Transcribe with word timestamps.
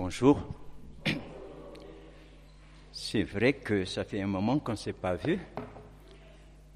Bonjour. 0.00 0.38
C'est 2.92 3.24
vrai 3.24 3.54
que 3.54 3.84
ça 3.84 4.04
fait 4.04 4.22
un 4.22 4.28
moment 4.28 4.60
qu'on 4.60 4.70
ne 4.70 4.76
s'est 4.76 4.92
pas 4.92 5.16
vu 5.16 5.40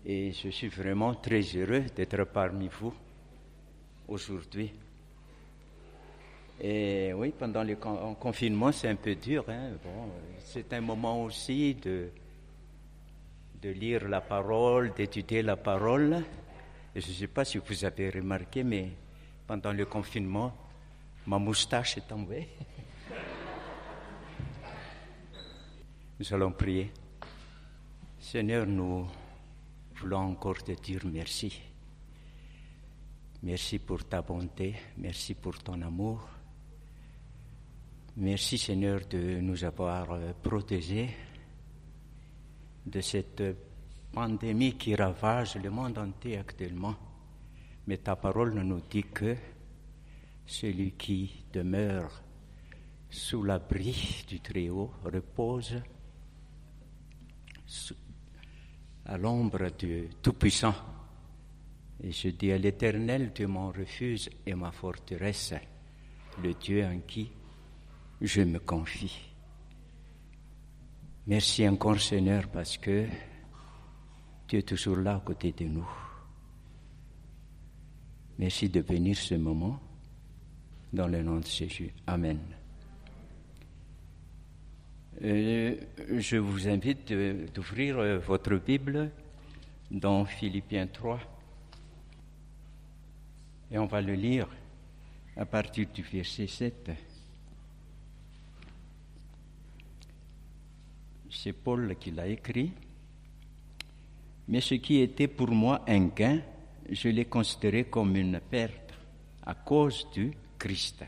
et 0.05 0.33
je 0.33 0.49
suis 0.49 0.67
vraiment 0.67 1.15
très 1.15 1.41
heureux 1.55 1.85
d'être 1.95 2.25
parmi 2.25 2.67
vous 2.67 2.93
aujourd'hui. 4.09 4.73
Et 6.61 7.13
oui, 7.15 7.33
pendant 7.39 7.63
le 7.63 7.77
confinement, 8.17 8.73
c'est 8.73 8.89
un 8.89 8.97
peu 8.97 9.15
dur. 9.15 9.45
Hein. 9.49 9.71
C'est 10.41 10.73
un 10.73 10.81
moment 10.81 11.23
aussi 11.23 11.77
de, 11.77 12.09
de 13.63 13.69
lire 13.69 14.09
la 14.09 14.21
parole, 14.21 14.95
d'étudier 14.95 15.43
la 15.43 15.55
parole. 15.55 16.25
Je 16.97 17.07
ne 17.07 17.13
sais 17.13 17.29
pas 17.29 17.45
si 17.45 17.59
vous 17.59 17.85
avez 17.85 18.11
remarqué, 18.11 18.65
mais 18.65 18.89
pendant 19.47 19.73
le 19.73 19.87
confinement, 19.87 20.53
ma 21.25 21.39
moustache 21.39 21.99
est 21.99 22.09
tombée. 22.09 22.49
Nous 26.19 26.35
allons 26.35 26.53
prier. 26.53 26.93
Seigneur, 28.19 28.67
nous 28.67 29.07
voulons 29.97 30.19
encore 30.19 30.63
te 30.63 30.73
dire 30.73 31.01
merci. 31.07 31.61
Merci 33.43 33.79
pour 33.79 34.05
ta 34.05 34.23
bonté, 34.23 34.75
merci 34.99 35.35
pour 35.35 35.59
ton 35.59 35.81
amour. 35.81 36.29
Merci 38.17 38.59
Seigneur 38.59 39.01
de 39.09 39.41
nous 39.41 39.65
avoir 39.65 40.19
protégés 40.43 41.09
de 42.85 43.01
cette 43.01 43.43
pandémie 44.13 44.77
qui 44.77 44.95
ravage 44.95 45.57
le 45.57 45.71
monde 45.71 45.99
entier 45.99 46.37
actuellement. 46.37 46.95
Mais 47.87 47.97
ta 47.97 48.17
parole 48.17 48.55
nous 48.55 48.83
dit 48.89 49.05
que 49.05 49.35
celui 50.47 50.93
qui 50.93 51.47
demeure 51.53 52.23
sous 53.09 53.43
l'abri 53.43 54.25
du 54.29 54.41
Très-Haut 54.41 54.93
repose 55.05 55.81
à 59.07 59.19
l'ombre 59.19 59.71
du 59.79 60.09
Tout-Puissant. 60.23 60.75
Et 62.03 62.13
je 62.13 62.29
dis 62.29 62.53
à 62.53 62.59
l'Éternel, 62.59 63.33
tu 63.35 63.47
mon 63.47 63.69
refuge 63.71 64.29
et 64.47 64.55
ma 64.55 64.73
forteresse, 64.73 65.55
le 66.43 66.55
Dieu 66.55 66.85
en 66.85 66.99
qui 67.01 67.31
je 68.21 68.43
me 68.43 68.59
confie. 68.59 69.33
Merci 71.27 71.69
encore 71.69 72.01
Seigneur 72.01 72.49
parce 72.49 72.79
que 72.79 73.07
tu 74.49 74.59
es 74.59 74.63
toujours 74.63 74.97
là 74.97 75.17
à 75.17 75.21
côté 75.21 75.53
de 75.53 75.65
nous. 75.65 75.89
Merci 78.39 78.69
de 78.69 78.81
venir 78.81 79.17
ce 79.17 79.35
moment 79.35 79.81
dans 80.93 81.07
le 81.07 81.23
nom 81.23 81.39
de 81.39 81.47
Jésus. 81.47 81.93
Amen. 82.07 82.62
Euh, 85.25 85.77
je 86.19 86.37
vous 86.37 86.67
invite 86.67 87.13
d'ouvrir 87.55 87.97
euh, 87.99 88.19
votre 88.19 88.57
Bible 88.57 89.13
dans 89.89 90.25
Philippiens 90.25 90.89
3 90.89 91.21
et 93.71 93.79
on 93.79 93.87
va 93.87 94.01
le 94.01 94.15
lire 94.15 94.49
à 95.37 95.45
partir 95.45 95.87
du 95.95 96.03
verset 96.03 96.49
7. 96.49 96.91
C'est 101.31 101.53
Paul 101.53 101.95
qui 102.01 102.11
l'a 102.11 102.27
écrit. 102.27 102.73
Mais 104.49 104.61
ce 104.61 104.75
qui 104.75 104.97
était 104.97 105.29
pour 105.29 105.53
moi 105.53 105.85
un 105.87 106.07
gain, 106.07 106.41
je 106.91 107.09
l'ai 107.09 107.27
considéré 107.27 107.85
comme 107.85 108.17
une 108.17 108.41
perte 108.41 108.93
à 109.47 109.55
cause 109.55 110.05
du 110.13 110.33
Christ. 110.59 111.05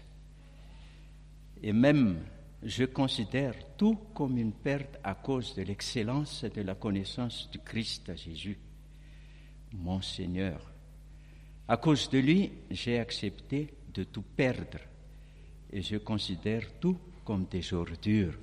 Et 1.60 1.72
même 1.72 2.20
je 2.64 2.84
considère 2.86 3.54
tout 3.76 3.98
comme 4.14 4.38
une 4.38 4.52
perte 4.52 4.98
à 5.04 5.14
cause 5.14 5.54
de 5.54 5.62
l'excellence 5.62 6.44
de 6.44 6.62
la 6.62 6.74
connaissance 6.74 7.48
du 7.50 7.58
Christ 7.58 8.16
Jésus, 8.16 8.58
mon 9.72 10.00
Seigneur. 10.00 10.72
À 11.68 11.76
cause 11.76 12.08
de 12.08 12.18
lui, 12.18 12.50
j'ai 12.70 12.98
accepté 12.98 13.74
de 13.92 14.04
tout 14.04 14.22
perdre 14.22 14.78
et 15.70 15.82
je 15.82 15.96
considère 15.96 16.62
tout 16.80 16.96
comme 17.24 17.46
des 17.46 17.74
ordures 17.74 18.38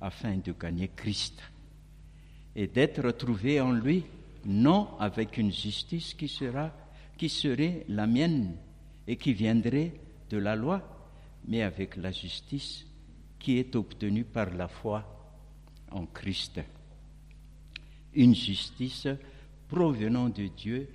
afin 0.00 0.36
de 0.38 0.52
gagner 0.52 0.88
Christ 0.96 1.42
et 2.56 2.68
d'être 2.68 3.10
trouvé 3.12 3.60
en 3.60 3.72
lui, 3.72 4.04
non 4.46 4.98
avec 4.98 5.36
une 5.36 5.52
justice 5.52 6.14
qui 6.14 6.28
sera, 6.28 6.72
qui 7.18 7.28
serait 7.28 7.84
la 7.88 8.06
mienne 8.06 8.56
et 9.06 9.16
qui 9.16 9.34
viendrait 9.34 9.92
de 10.30 10.38
la 10.38 10.56
loi, 10.56 10.82
mais 11.46 11.62
avec 11.62 11.96
la 11.96 12.12
justice 12.12 12.87
qui 13.38 13.58
est 13.58 13.76
obtenue 13.76 14.24
par 14.24 14.50
la 14.50 14.68
foi 14.68 15.04
en 15.90 16.06
Christ. 16.06 16.60
Une 18.14 18.34
justice 18.34 19.08
provenant 19.68 20.28
de 20.28 20.48
Dieu 20.48 20.88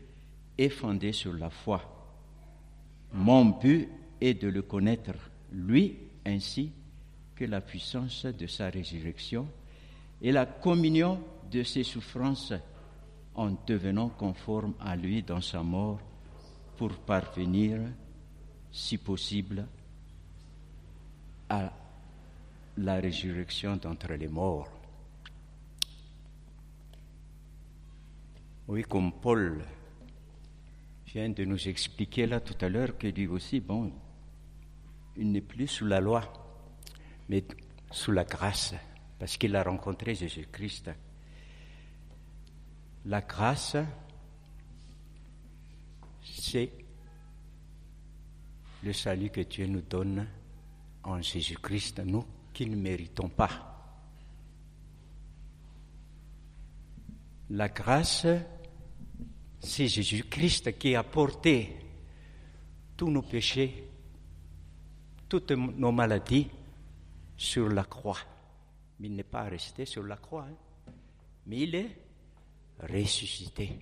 et 0.57 0.69
fondée 0.69 1.13
sur 1.13 1.33
la 1.33 1.49
foi. 1.49 1.81
Mon 3.13 3.45
but 3.45 3.87
est 4.19 4.33
de 4.33 4.47
le 4.47 4.61
connaître, 4.61 5.13
lui 5.51 5.97
ainsi 6.25 6.71
que 7.35 7.45
la 7.45 7.61
puissance 7.61 8.25
de 8.25 8.47
sa 8.47 8.69
résurrection 8.69 9.47
et 10.21 10.31
la 10.31 10.45
communion 10.45 11.19
de 11.51 11.63
ses 11.63 11.83
souffrances 11.83 12.53
en 13.35 13.51
devenant 13.65 14.09
conforme 14.09 14.73
à 14.79 14.95
lui 14.95 15.23
dans 15.23 15.41
sa 15.41 15.63
mort 15.63 15.99
pour 16.77 16.91
parvenir, 16.91 17.79
si 18.71 18.97
possible, 18.97 19.67
à 21.49 21.71
la 22.77 22.95
résurrection 22.95 23.75
d'entre 23.75 24.13
les 24.13 24.27
morts. 24.27 24.69
Oui, 28.67 28.83
comme 28.83 29.11
Paul 29.11 29.63
vient 31.05 31.29
de 31.29 31.45
nous 31.45 31.67
expliquer 31.67 32.25
là 32.25 32.39
tout 32.39 32.57
à 32.61 32.69
l'heure 32.69 32.97
que 32.97 33.07
lui 33.07 33.27
aussi, 33.27 33.59
bon, 33.59 33.91
il 35.17 35.31
n'est 35.31 35.41
plus 35.41 35.67
sous 35.67 35.85
la 35.85 35.99
loi, 35.99 36.21
mais 37.29 37.43
sous 37.91 38.11
la 38.11 38.23
grâce, 38.23 38.73
parce 39.19 39.37
qu'il 39.37 39.55
a 39.55 39.63
rencontré 39.63 40.15
Jésus-Christ. 40.15 40.89
La 43.05 43.21
grâce, 43.21 43.75
c'est 46.23 46.71
le 48.81 48.93
salut 48.93 49.29
que 49.29 49.41
Dieu 49.41 49.67
nous 49.67 49.81
donne 49.81 50.25
en 51.03 51.21
Jésus-Christ, 51.21 51.99
nous 51.99 52.25
qui 52.53 52.65
ne 52.67 52.75
méritons 52.75 53.29
pas. 53.29 53.69
La 57.49 57.69
grâce, 57.69 58.25
c'est 59.59 59.87
Jésus-Christ 59.87 60.77
qui 60.77 60.95
a 60.95 61.03
porté 61.03 61.75
tous 62.95 63.09
nos 63.09 63.21
péchés, 63.21 63.89
toutes 65.27 65.51
nos 65.51 65.91
maladies 65.91 66.49
sur 67.35 67.69
la 67.69 67.83
croix. 67.83 68.19
Mais 68.99 69.07
il 69.07 69.15
n'est 69.15 69.23
pas 69.23 69.43
resté 69.43 69.85
sur 69.85 70.03
la 70.03 70.17
croix, 70.17 70.45
hein. 70.49 70.91
mais 71.47 71.61
il 71.61 71.75
est 71.75 71.97
ressuscité. 72.79 73.79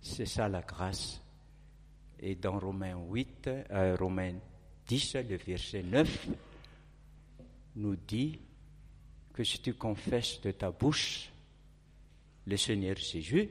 C'est 0.00 0.26
ça 0.26 0.48
la 0.48 0.62
grâce. 0.62 1.20
Et 2.18 2.34
dans 2.34 2.58
Romains 2.58 2.96
8, 2.96 3.48
euh, 3.48 3.96
Romains 3.98 4.38
10, 4.90 5.14
le 5.28 5.36
verset 5.36 5.84
9, 5.84 6.28
nous 7.76 7.94
dit 7.94 8.40
que 9.32 9.44
si 9.44 9.60
tu 9.62 9.74
confesses 9.74 10.40
de 10.40 10.50
ta 10.50 10.72
bouche 10.72 11.30
le 12.44 12.56
Seigneur 12.56 12.96
Jésus 12.96 13.50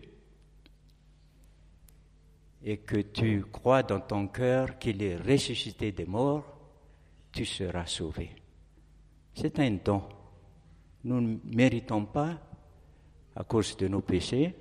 et 2.62 2.80
que 2.80 3.00
tu 3.00 3.46
crois 3.46 3.84
dans 3.84 4.02
ton 4.02 4.28
cœur 4.28 4.78
qu'il 4.80 5.02
est 5.02 5.16
ressuscité 5.16 5.94
des 5.94 6.04
morts, 6.04 6.44
tu 7.32 7.46
seras 7.46 7.86
sauvé. 7.86 8.32
C'est 9.34 9.58
un 9.60 9.72
don. 9.72 10.04
Nous 11.06 11.22
ne 11.22 11.38
méritons 11.46 12.04
pas 12.06 12.38
à 13.34 13.46
cause 13.46 13.78
de 13.78 13.88
nos 13.88 14.02
péchés, 14.02 14.54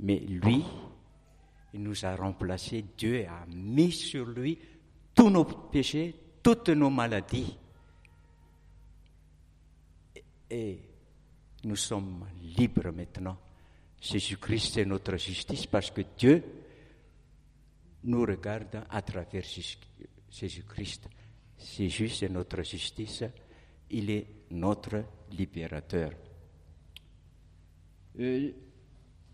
mais 0.00 0.18
lui, 0.18 0.62
il 1.72 1.82
nous 1.82 2.04
a 2.04 2.14
remplacés, 2.14 2.84
Dieu 2.98 3.24
a 3.26 3.46
mis 3.46 3.92
sur 3.92 4.26
lui 4.26 4.58
tous 5.16 5.30
nos 5.30 5.44
péchés, 5.44 6.14
toutes 6.42 6.68
nos 6.68 6.90
maladies. 6.90 7.56
Et 10.50 10.78
nous 11.64 11.74
sommes 11.74 12.26
libres 12.56 12.92
maintenant. 12.92 13.38
Jésus-Christ 14.00 14.76
est 14.76 14.84
notre 14.84 15.16
justice 15.16 15.66
parce 15.66 15.90
que 15.90 16.02
Dieu 16.16 16.44
nous 18.04 18.20
regarde 18.20 18.84
à 18.88 19.02
travers 19.02 19.42
Jésus-Christ. 20.30 21.08
Jésus 21.58 22.22
est 22.22 22.28
notre 22.28 22.62
justice, 22.62 23.24
il 23.90 24.10
est 24.10 24.26
notre 24.50 25.02
libérateur. 25.32 26.12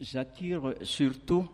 J'attire 0.01 0.75
surtout 0.83 1.49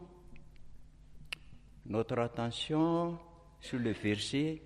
notre 1.86 2.18
attention 2.18 3.18
sur 3.60 3.78
le 3.78 3.92
verset 3.92 4.62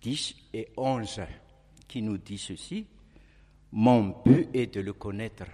10 0.00 0.34
et 0.54 0.68
11 0.76 1.20
qui 1.86 2.02
nous 2.02 2.18
dit 2.18 2.38
ceci. 2.38 2.86
Mon 3.72 4.22
but 4.24 4.48
est 4.52 4.74
de 4.74 4.80
le 4.80 4.92
connaître, 4.92 5.44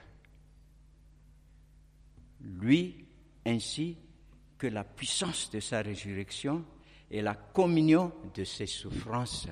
lui 2.40 3.04
ainsi 3.44 3.96
que 4.56 4.66
la 4.66 4.84
puissance 4.84 5.50
de 5.50 5.60
sa 5.60 5.82
résurrection 5.82 6.64
et 7.10 7.20
la 7.20 7.34
communion 7.34 8.12
de 8.34 8.44
ses 8.44 8.66
souffrances, 8.66 9.48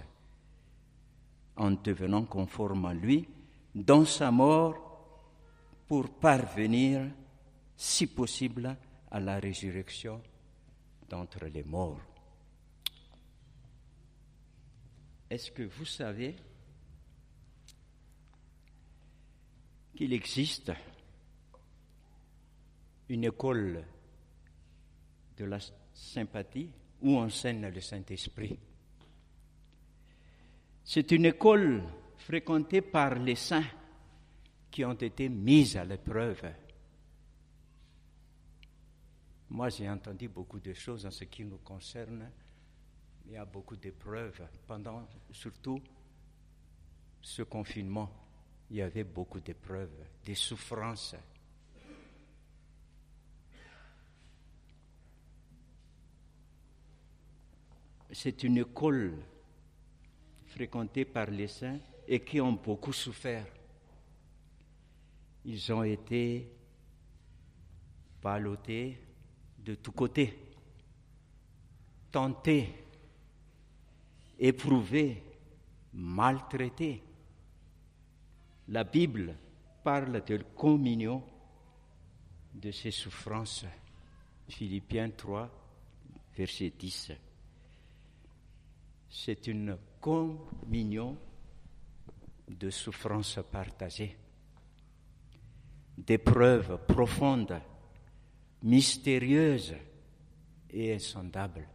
en 1.56 1.72
devenant 1.72 2.24
conforme 2.24 2.86
à 2.86 2.94
lui 2.94 3.28
dans 3.74 4.04
sa 4.04 4.30
mort 4.30 4.84
pour 5.86 6.08
parvenir, 6.08 7.06
si 7.76 8.06
possible, 8.06 8.76
à 9.10 9.20
la 9.20 9.38
résurrection 9.38 10.20
d'entre 11.08 11.44
les 11.46 11.62
morts. 11.64 12.13
Est-ce 15.30 15.50
que 15.50 15.62
vous 15.62 15.84
savez 15.84 16.36
qu'il 19.96 20.12
existe 20.12 20.72
une 23.08 23.24
école 23.24 23.84
de 25.36 25.44
la 25.44 25.58
sympathie 25.92 26.70
où 27.02 27.16
enseigne 27.18 27.68
le 27.68 27.80
Saint-Esprit? 27.80 28.58
C'est 30.84 31.10
une 31.12 31.24
école 31.24 31.82
fréquentée 32.18 32.82
par 32.82 33.14
les 33.14 33.36
saints 33.36 33.64
qui 34.70 34.84
ont 34.84 34.94
été 34.94 35.28
mis 35.28 35.76
à 35.76 35.84
l'épreuve. 35.84 36.52
Moi, 39.50 39.68
j'ai 39.68 39.88
entendu 39.88 40.28
beaucoup 40.28 40.58
de 40.58 40.72
choses 40.72 41.06
en 41.06 41.10
ce 41.10 41.24
qui 41.24 41.44
nous 41.44 41.58
concerne. 41.58 42.30
Il 43.26 43.32
y 43.32 43.36
a 43.36 43.44
beaucoup 43.44 43.76
d'épreuves 43.76 44.40
pendant 44.66 45.08
surtout 45.32 45.80
ce 47.20 47.42
confinement 47.42 48.24
il 48.70 48.78
y 48.78 48.82
avait 48.82 49.04
beaucoup 49.04 49.40
d'épreuves, 49.40 49.94
des 50.24 50.34
souffrances. 50.34 51.14
C'est 58.10 58.42
une 58.42 58.58
école 58.58 59.14
fréquentée 60.46 61.04
par 61.04 61.26
les 61.26 61.48
saints 61.48 61.78
et 62.06 62.20
qui 62.20 62.40
ont 62.40 62.52
beaucoup 62.52 62.92
souffert. 62.92 63.46
Ils 65.44 65.72
ont 65.72 65.82
été 65.82 66.50
ballottés 68.22 68.98
de 69.58 69.74
tous 69.74 69.92
côtés, 69.92 70.38
tentés, 72.10 72.83
éprouvés, 74.38 75.22
maltraités. 75.92 77.02
La 78.68 78.84
Bible 78.84 79.36
parle 79.82 80.24
de 80.24 80.38
communion 80.56 81.22
de 82.54 82.70
ses 82.70 82.90
souffrances. 82.90 83.66
Philippiens 84.48 85.10
3, 85.10 85.50
verset 86.36 86.72
10. 86.78 87.12
C'est 89.08 89.46
une 89.46 89.76
communion 90.00 91.16
de 92.48 92.70
souffrances 92.70 93.38
partagées, 93.50 94.16
d'épreuves 95.96 96.78
profondes, 96.86 97.60
mystérieuses 98.62 99.74
et 100.70 100.94
insondables. 100.94 101.66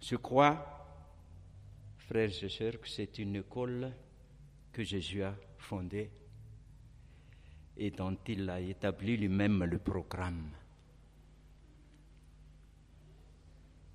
Je 0.00 0.16
crois, 0.16 0.86
frères 1.98 2.30
et 2.42 2.48
sœurs, 2.48 2.80
que 2.80 2.88
c'est 2.88 3.18
une 3.18 3.36
école 3.36 3.92
que 4.72 4.82
Jésus 4.82 5.22
a 5.22 5.34
fondé 5.58 6.10
et 7.76 7.90
dont 7.90 8.16
il 8.26 8.48
a 8.50 8.60
établi 8.60 9.16
lui-même 9.16 9.64
le 9.64 9.78
programme. 9.78 10.50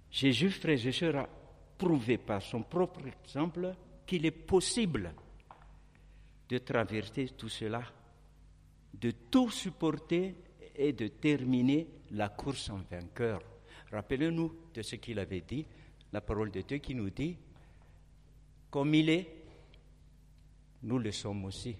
Jésus, 0.09 0.51
frère 0.51 0.85
et 0.85 1.15
a 1.15 1.27
prouvé 1.77 2.17
par 2.17 2.41
son 2.41 2.63
propre 2.63 3.01
exemple 3.07 3.75
qu'il 4.05 4.25
est 4.25 4.31
possible 4.31 5.13
de 6.47 6.57
traverser 6.59 7.29
tout 7.29 7.49
cela, 7.49 7.81
de 8.93 9.11
tout 9.11 9.49
supporter 9.49 10.35
et 10.75 10.93
de 10.93 11.07
terminer 11.07 11.87
la 12.11 12.29
course 12.29 12.69
en 12.69 12.79
vainqueur. 12.89 13.41
Rappelez-nous 13.91 14.55
de 14.73 14.81
ce 14.81 14.95
qu'il 14.97 15.19
avait 15.19 15.41
dit, 15.41 15.65
la 16.13 16.21
parole 16.21 16.51
de 16.51 16.61
Dieu 16.61 16.77
qui 16.77 16.93
nous 16.93 17.09
dit, 17.09 17.35
comme 18.69 18.93
il 18.93 19.09
est, 19.09 19.27
nous 20.83 20.99
le 20.99 21.11
sommes 21.11 21.45
aussi. 21.45 21.75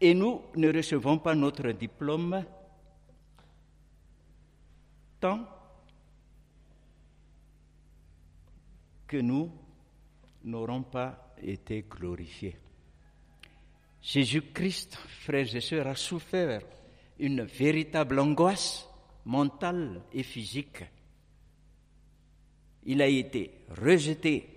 Et 0.00 0.14
nous 0.14 0.42
ne 0.54 0.72
recevons 0.72 1.18
pas 1.18 1.34
notre 1.34 1.70
diplôme 1.72 2.44
tant 5.18 5.48
que 9.06 9.16
nous 9.16 9.50
n'aurons 10.44 10.82
pas 10.82 11.34
été 11.38 11.82
glorifiés. 11.88 12.56
Jésus-Christ, 14.02 14.96
frères 14.96 15.56
et 15.56 15.60
sœurs, 15.60 15.86
a 15.86 15.96
souffert 15.96 16.60
une 17.18 17.42
véritable 17.42 18.20
angoisse 18.20 18.87
mentale 19.24 20.02
et 20.12 20.22
physique 20.22 20.84
il 22.88 23.02
a 23.02 23.06
été 23.06 23.50
rejeté, 23.68 24.48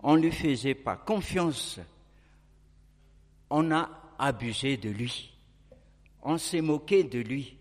on 0.00 0.16
ne 0.16 0.22
lui 0.22 0.32
faisait 0.32 0.74
pas 0.74 0.96
confiance, 0.96 1.78
on 3.48 3.70
a 3.70 3.88
abusé 4.18 4.76
de 4.76 4.90
lui, 4.90 5.32
on 6.22 6.36
s'est 6.36 6.60
moqué 6.60 7.04
de 7.04 7.20
lui. 7.20 7.56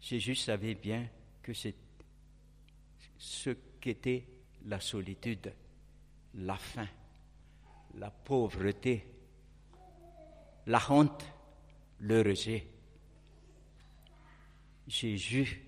Jésus 0.00 0.34
savait 0.34 0.74
bien 0.74 1.06
que 1.40 1.54
c'est 1.54 1.76
ce 3.16 3.50
qu'était 3.80 4.26
la 4.66 4.80
solitude, 4.80 5.52
la 6.34 6.56
faim, 6.56 6.88
la 7.94 8.10
pauvreté, 8.10 9.06
la 10.66 10.80
honte, 10.90 11.24
le 12.00 12.22
rejet. 12.22 12.66
Jésus 14.88 15.62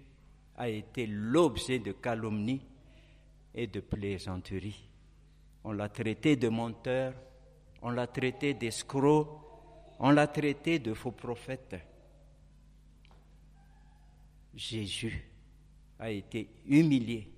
a 0.56 0.68
été 0.70 1.06
l'objet 1.06 1.78
de 1.78 1.92
calomnie 1.92 2.62
et 3.54 3.66
de 3.66 3.80
plaisanterie. 3.80 4.88
On 5.62 5.72
l'a 5.72 5.90
traité 5.90 6.36
de 6.36 6.48
menteur, 6.48 7.12
on 7.82 7.90
l'a 7.90 8.06
traité 8.06 8.54
d'escroc, 8.54 9.28
on 9.98 10.10
l'a 10.10 10.26
traité 10.26 10.78
de 10.78 10.94
faux 10.94 11.10
prophète. 11.10 11.76
Jésus 14.54 15.22
a 15.98 16.10
été 16.10 16.48
humilié 16.66 17.30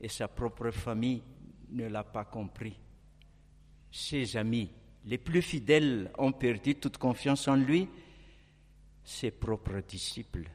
et 0.00 0.08
sa 0.08 0.26
propre 0.26 0.70
famille 0.70 1.22
ne 1.70 1.86
l'a 1.86 2.04
pas 2.04 2.24
compris. 2.24 2.78
Ses 3.92 4.38
amis, 4.38 4.70
les 5.04 5.18
plus 5.18 5.42
fidèles, 5.42 6.10
ont 6.16 6.32
perdu 6.32 6.76
toute 6.76 6.96
confiance 6.96 7.46
en 7.46 7.56
lui. 7.56 7.88
Ses 9.04 9.30
propres 9.30 9.80
disciples 9.80 10.48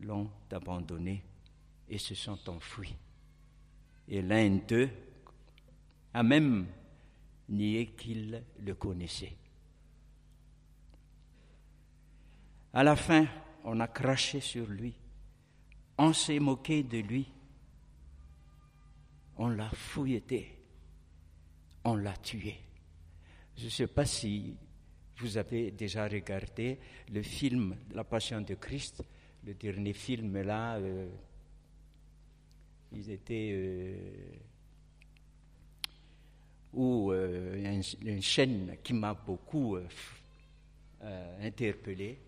l'ont 0.00 0.30
abandonné 0.50 1.22
et 1.88 1.98
se 1.98 2.14
sont 2.14 2.38
enfuis 2.48 2.96
et 4.08 4.22
l'un 4.22 4.56
d'eux 4.56 4.88
a 6.14 6.22
même 6.22 6.66
nié 7.48 7.86
qu'il 7.96 8.42
le 8.58 8.74
connaissait. 8.74 9.36
À 12.72 12.82
la 12.82 12.96
fin, 12.96 13.26
on 13.64 13.80
a 13.80 13.88
craché 13.88 14.40
sur 14.40 14.66
lui, 14.66 14.94
on 15.98 16.12
s'est 16.12 16.38
moqué 16.38 16.82
de 16.82 16.98
lui, 16.98 17.26
on 19.36 19.48
l'a 19.48 19.70
fouillé, 19.70 20.58
on 21.84 21.96
l'a 21.96 22.16
tué. 22.16 22.56
Je 23.56 23.64
ne 23.64 23.70
sais 23.70 23.86
pas 23.86 24.06
si 24.06 24.56
vous 25.16 25.36
avez 25.36 25.72
déjà 25.72 26.06
regardé 26.06 26.78
le 27.12 27.22
film 27.22 27.76
La 27.92 28.04
Passion 28.04 28.40
de 28.40 28.54
Christ, 28.54 29.02
le 29.48 29.54
dernier 29.54 29.94
film 29.94 30.42
là, 30.42 30.76
euh, 30.76 31.08
ils 32.92 33.10
étaient 33.10 33.50
euh, 33.54 33.96
ou 36.74 37.10
euh, 37.12 37.82
une, 38.02 38.20
chaîne 38.20 38.76
qui 38.84 38.92
m'a 38.92 39.14
beaucoup 39.14 39.76
euh, 39.76 39.86
interpellé 41.40 42.20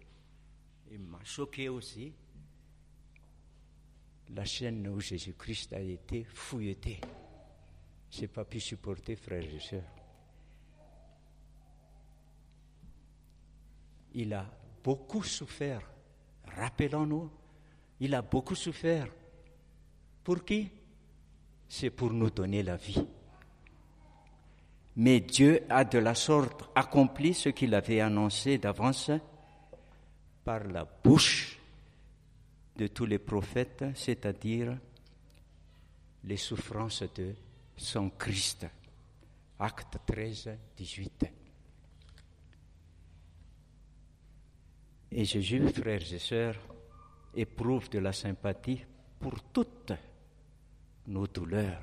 et 0.90 0.96
m'a 0.96 1.22
choqué 1.22 1.68
aussi. 1.68 2.10
La 4.30 4.46
chaîne 4.46 4.88
où 4.88 4.98
Jésus-Christ 4.98 5.74
a 5.74 5.80
été 5.80 6.24
fouilleté. 6.24 7.02
Je 8.10 8.22
n'ai 8.22 8.28
pas 8.28 8.46
pu 8.46 8.60
supporter, 8.60 9.14
frères 9.14 9.44
et 9.44 9.60
sœurs. 9.60 9.82
Il 14.14 14.32
a 14.32 14.50
beaucoup 14.82 15.22
souffert. 15.22 15.99
Rappelons-nous 16.56 17.30
Il 18.00 18.14
a 18.14 18.22
beaucoup 18.22 18.54
souffert. 18.54 19.08
Pour 20.24 20.44
qui? 20.44 20.70
C'est 21.68 21.90
pour 21.90 22.12
nous 22.12 22.30
donner 22.30 22.62
la 22.62 22.76
vie. 22.76 23.06
Mais 24.96 25.20
Dieu 25.20 25.62
a 25.68 25.84
de 25.84 25.98
la 25.98 26.14
sorte 26.14 26.68
accompli 26.74 27.32
ce 27.32 27.50
qu'il 27.50 27.74
avait 27.74 28.00
annoncé 28.00 28.58
d'avance 28.58 29.10
par 30.44 30.64
la 30.64 30.84
bouche 30.84 31.58
de 32.76 32.86
tous 32.88 33.06
les 33.06 33.18
prophètes, 33.18 33.84
c'est-à-dire 33.94 34.76
les 36.24 36.36
souffrances 36.36 37.04
de 37.14 37.34
son 37.76 38.10
Christ. 38.10 38.66
Acte 39.58 39.98
13, 40.06 40.50
18. 40.76 41.39
Et 45.12 45.24
Jésus, 45.24 45.68
frères 45.68 46.12
et 46.12 46.18
sœurs, 46.18 46.56
éprouve 47.34 47.88
de 47.90 47.98
la 47.98 48.12
sympathie 48.12 48.80
pour 49.18 49.42
toutes 49.52 49.92
nos 51.06 51.26
douleurs, 51.26 51.82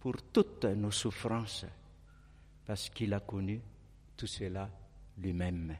pour 0.00 0.22
toutes 0.32 0.64
nos 0.64 0.90
souffrances, 0.90 1.64
parce 2.66 2.90
qu'il 2.90 3.14
a 3.14 3.20
connu 3.20 3.60
tout 4.16 4.26
cela 4.26 4.68
lui-même. 5.18 5.76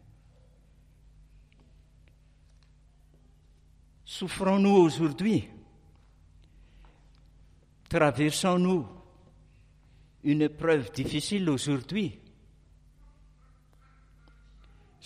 Souffrons-nous 4.04 4.76
aujourd'hui? 4.76 5.48
Traversons-nous 7.88 8.86
une 10.24 10.42
épreuve 10.42 10.90
difficile 10.92 11.50
aujourd'hui? 11.50 12.18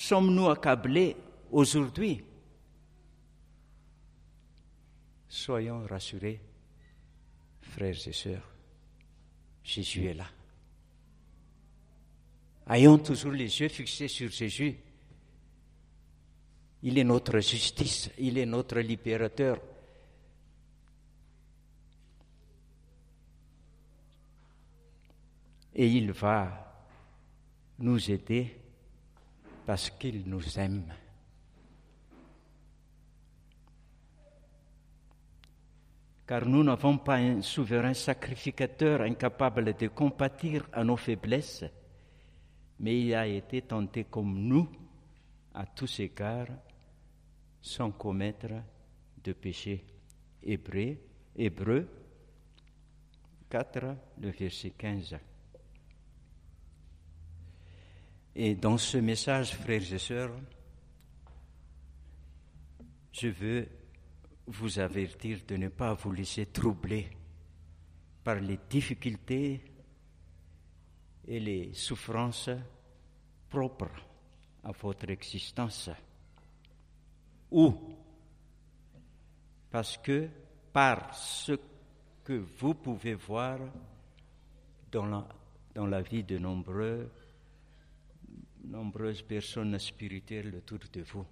Sommes-nous 0.00 0.48
accablés 0.48 1.16
aujourd'hui? 1.50 2.22
Soyons 5.28 5.84
rassurés, 5.86 6.40
frères 7.60 8.06
et 8.06 8.12
sœurs, 8.12 8.48
Jésus 9.64 10.06
est 10.06 10.14
là. 10.14 10.28
Ayons 12.70 12.98
toujours 12.98 13.32
les 13.32 13.60
yeux 13.60 13.68
fixés 13.68 14.06
sur 14.06 14.30
Jésus. 14.30 14.76
Il 16.84 16.96
est 16.96 17.02
notre 17.04 17.40
justice, 17.40 18.08
il 18.18 18.38
est 18.38 18.46
notre 18.46 18.78
libérateur. 18.78 19.58
Et 25.74 25.88
il 25.88 26.12
va 26.12 26.86
nous 27.80 28.08
aider 28.12 28.67
parce 29.68 29.90
qu'il 29.90 30.22
nous 30.26 30.58
aime. 30.58 30.94
car 36.26 36.46
nous 36.46 36.64
n'avons 36.64 36.96
pas 36.96 37.16
un 37.16 37.42
souverain 37.42 37.92
sacrificateur 37.92 39.02
incapable 39.02 39.74
de 39.74 39.88
compatir 39.88 40.66
à 40.72 40.84
nos 40.84 40.96
faiblesses, 40.96 41.66
mais 42.80 42.98
il 42.98 43.14
a 43.14 43.26
été 43.26 43.60
tenté 43.60 44.04
comme 44.04 44.38
nous, 44.38 44.70
à 45.52 45.66
tous 45.66 46.00
égards, 46.00 46.48
sans 47.60 47.90
commettre 47.90 48.62
de 49.22 49.32
péché. 49.34 49.84
Hébreu, 50.42 50.96
Hébreu 51.36 51.88
4, 53.50 53.96
le 54.18 54.30
verset 54.30 54.70
15. 54.70 55.16
Et 58.40 58.54
dans 58.54 58.78
ce 58.78 58.98
message, 58.98 59.56
frères 59.56 59.92
et 59.92 59.98
sœurs, 59.98 60.30
je 63.10 63.26
veux 63.26 63.66
vous 64.46 64.78
avertir 64.78 65.40
de 65.44 65.56
ne 65.56 65.66
pas 65.66 65.94
vous 65.94 66.12
laisser 66.12 66.46
troubler 66.46 67.10
par 68.22 68.36
les 68.36 68.60
difficultés 68.70 69.60
et 71.26 71.40
les 71.40 71.74
souffrances 71.74 72.50
propres 73.50 74.06
à 74.62 74.70
votre 74.70 75.10
existence. 75.10 75.90
Ou 77.50 77.74
parce 79.68 79.98
que 79.98 80.28
par 80.72 81.12
ce 81.12 81.58
que 82.22 82.34
vous 82.60 82.74
pouvez 82.74 83.14
voir 83.14 83.58
dans 84.92 85.06
la, 85.06 85.28
dans 85.74 85.86
la 85.86 86.02
vie 86.02 86.22
de 86.22 86.38
nombreux, 86.38 87.10
nombreuses 88.68 89.22
personnes 89.22 89.78
spirituelles 89.78 90.54
autour 90.56 90.78
de 90.92 91.02
vous. 91.02 91.24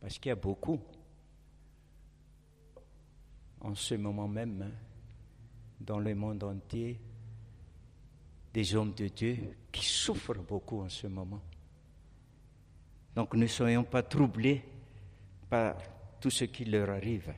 Parce 0.00 0.18
qu'il 0.18 0.30
y 0.30 0.32
a 0.32 0.36
beaucoup 0.36 0.80
en 3.60 3.74
ce 3.74 3.94
moment 3.94 4.28
même 4.28 4.62
hein, 4.62 4.70
dans 5.80 5.98
le 5.98 6.14
monde 6.14 6.44
entier 6.44 6.98
des 8.54 8.74
hommes 8.74 8.94
de 8.94 9.08
Dieu 9.08 9.36
qui 9.70 9.84
souffrent 9.84 10.42
beaucoup 10.42 10.80
en 10.80 10.88
ce 10.88 11.06
moment. 11.06 11.42
Donc 13.14 13.34
ne 13.34 13.46
soyons 13.46 13.84
pas 13.84 14.02
troublés 14.02 14.64
par 15.50 15.76
tout 16.20 16.30
ce 16.30 16.44
qui 16.44 16.64
leur 16.64 16.88
arrive. 16.90 17.32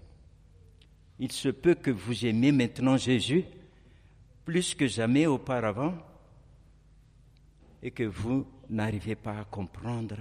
Il 1.19 1.33
se 1.33 1.49
peut 1.49 1.75
que 1.75 1.91
vous 1.91 2.25
aimiez 2.25 2.53
maintenant 2.53 2.97
Jésus 2.97 3.45
plus 4.45 4.75
que 4.75 4.87
jamais 4.87 5.27
auparavant 5.27 5.95
et 7.83 7.91
que 7.93 8.05
vous 8.05 8.47
n'arrivez 8.69 9.17
pas 9.17 9.41
à 9.41 9.45
comprendre 9.45 10.19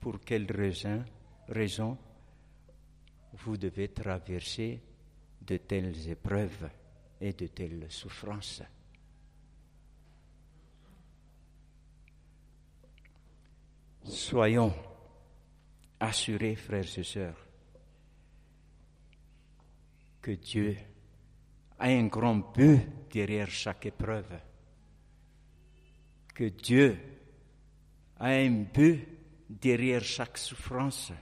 pour 0.00 0.20
quelle 0.20 0.50
raison, 0.50 1.04
raison 1.48 1.98
vous 3.32 3.56
devez 3.56 3.88
traverser 3.88 4.80
de 5.40 5.56
telles 5.56 6.08
épreuves 6.08 6.68
et 7.20 7.32
de 7.32 7.46
telles 7.48 7.86
souffrances. 7.90 8.62
Soyons 14.04 14.74
assurés, 15.98 16.56
frères 16.56 16.98
et 16.98 17.02
sœurs, 17.02 17.46
que 20.20 20.32
Dieu 20.32 20.76
a 21.78 21.86
un 21.86 22.06
grand 22.06 22.36
but 22.36 22.80
derrière 23.10 23.50
chaque 23.50 23.86
épreuve, 23.86 24.38
que 26.34 26.44
Dieu 26.44 26.98
a 28.18 28.28
un 28.28 28.64
but 28.74 29.06
derrière 29.48 30.02
chaque 30.02 30.36
souffrance 30.36 31.12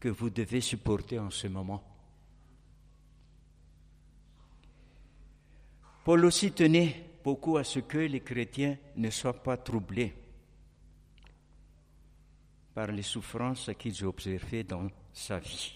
que 0.00 0.08
vous 0.08 0.30
devez 0.30 0.60
supporter 0.60 1.18
en 1.18 1.30
ce 1.30 1.46
moment. 1.46 1.82
Paul 6.04 6.24
aussi 6.26 6.52
tenait 6.52 7.10
beaucoup 7.24 7.56
à 7.56 7.64
ce 7.64 7.78
que 7.78 7.98
les 7.98 8.20
chrétiens 8.20 8.76
ne 8.96 9.08
soient 9.08 9.42
pas 9.42 9.56
troublés 9.56 10.12
par 12.74 12.88
les 12.88 13.02
souffrances 13.02 13.70
qu'ils 13.78 14.04
observaient 14.04 14.64
dans 14.64 14.88
sa 15.12 15.38
vie. 15.38 15.72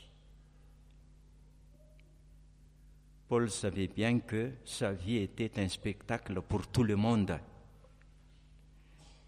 Paul 3.28 3.50
savait 3.50 3.88
bien 3.88 4.20
que 4.20 4.52
sa 4.64 4.92
vie 4.92 5.18
était 5.18 5.60
un 5.60 5.68
spectacle 5.68 6.40
pour 6.42 6.66
tout 6.66 6.82
le 6.82 6.96
monde. 6.96 7.38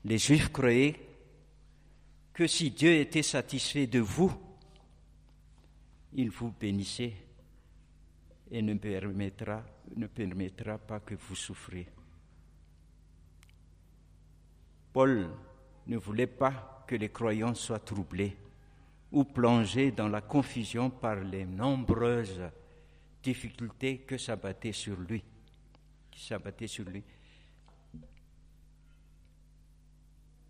Les 0.04 0.18
Juifs 0.18 0.50
croyaient 0.50 0.98
que 2.32 2.46
si 2.46 2.70
Dieu 2.70 2.94
était 2.94 3.22
satisfait 3.22 3.86
de 3.86 4.00
vous, 4.00 4.32
il 6.14 6.30
vous 6.30 6.52
bénissait 6.58 7.14
et 8.50 8.62
ne 8.62 8.74
permettra, 8.74 9.62
pas 10.78 11.00
que 11.00 11.14
vous 11.14 11.36
souffriez. 11.36 11.86
Paul 14.92 15.28
ne 15.86 15.96
voulait 15.96 16.26
pas 16.26 16.84
que 16.86 16.96
les 16.96 17.10
croyants 17.10 17.54
soient 17.54 17.78
troublés 17.78 18.36
ou 19.12 19.24
plongés 19.24 19.92
dans 19.92 20.08
la 20.08 20.20
confusion 20.20 20.90
par 20.90 21.16
les 21.16 21.44
nombreuses 21.44 22.42
difficultés 23.22 23.98
que 23.98 24.18
s'abattaient 24.18 24.72
qui 26.10 26.24
s'abattaient 26.24 26.66
sur 26.66 26.88
lui. 26.88 27.04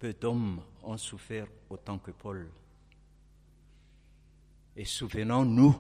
Peu 0.01 0.15
d'hommes 0.15 0.63
ont 0.83 0.97
souffert 0.97 1.47
autant 1.69 1.99
que 1.99 2.11
Paul. 2.11 2.51
Et 4.75 4.85
souvenons-nous 4.85 5.77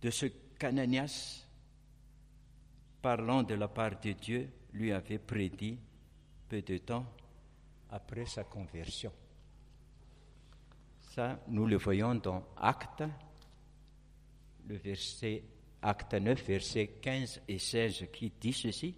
de 0.00 0.10
ce 0.10 0.26
qu'Ananias, 0.58 1.44
parlant 3.02 3.42
de 3.42 3.54
la 3.54 3.66
part 3.66 4.00
de 4.00 4.12
Dieu, 4.12 4.48
lui 4.72 4.92
avait 4.92 5.18
prédit 5.18 5.76
peu 6.48 6.62
de 6.62 6.78
temps 6.78 7.04
après 7.90 8.26
sa 8.26 8.44
conversion. 8.44 9.12
Ça, 11.00 11.40
nous 11.48 11.66
le 11.66 11.78
voyons 11.78 12.14
dans 12.14 12.46
Acte, 12.56 13.02
le 14.68 14.76
verset 14.76 15.42
Acte 15.82 16.14
9, 16.14 16.44
versets 16.46 16.86
15 17.02 17.42
et 17.48 17.58
16, 17.58 18.06
qui 18.12 18.32
dit 18.40 18.52
ceci. 18.52 18.94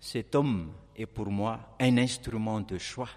Cet 0.00 0.34
homme 0.34 0.72
est 0.94 1.06
pour 1.06 1.30
moi 1.30 1.76
un 1.80 1.98
instrument 1.98 2.60
de 2.60 2.78
choix 2.78 3.10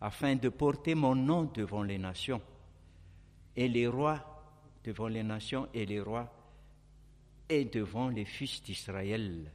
afin 0.00 0.36
de 0.36 0.48
porter 0.48 0.94
mon 0.94 1.14
nom 1.14 1.44
devant 1.44 1.82
les 1.82 1.98
nations 1.98 2.42
et 3.56 3.68
les 3.68 3.86
rois, 3.86 4.20
devant 4.82 5.08
les 5.08 5.22
nations 5.22 5.68
et 5.72 5.86
les 5.86 6.00
rois, 6.00 6.30
et 7.48 7.64
devant 7.64 8.08
les 8.08 8.24
fils 8.24 8.62
d'Israël. 8.62 9.50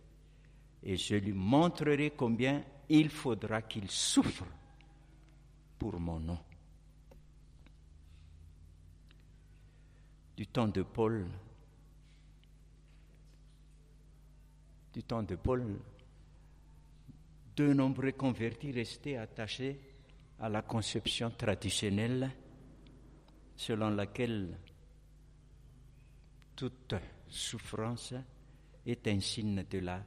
Et 0.84 0.96
je 0.96 1.16
lui 1.16 1.34
montrerai 1.34 2.12
combien 2.12 2.64
il 2.88 3.10
faudra 3.10 3.62
qu'il 3.62 3.90
souffre 3.90 4.46
pour 5.78 6.00
mon 6.00 6.20
nom. 6.20 6.40
Du 10.36 10.48
temps 10.48 10.68
de 10.68 10.84
Paul, 10.84 11.28
du 14.94 15.04
temps 15.04 15.24
de 15.24 15.36
Paul, 15.36 15.80
de 17.60 17.74
nombreux 17.74 18.14
convertis 18.14 18.72
restaient 18.72 19.18
attachés 19.18 19.78
à 20.40 20.48
la 20.48 20.62
conception 20.62 21.30
traditionnelle 21.32 22.32
selon 23.58 23.90
laquelle 23.90 24.58
toute 26.56 26.96
souffrance 27.28 28.14
est 28.86 29.06
un 29.10 29.20
signe 29.20 29.66
de 29.70 29.80
la 29.80 30.02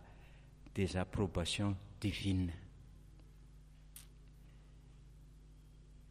désapprobation 0.74 1.76
divine. 2.00 2.50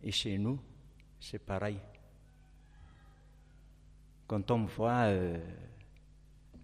Et 0.04 0.12
chez 0.12 0.38
nous, 0.38 0.60
c'est 1.20 1.44
pareil. 1.44 1.80
Quand 4.28 4.52
on 4.52 4.66
voit 4.66 5.06
euh, 5.06 5.40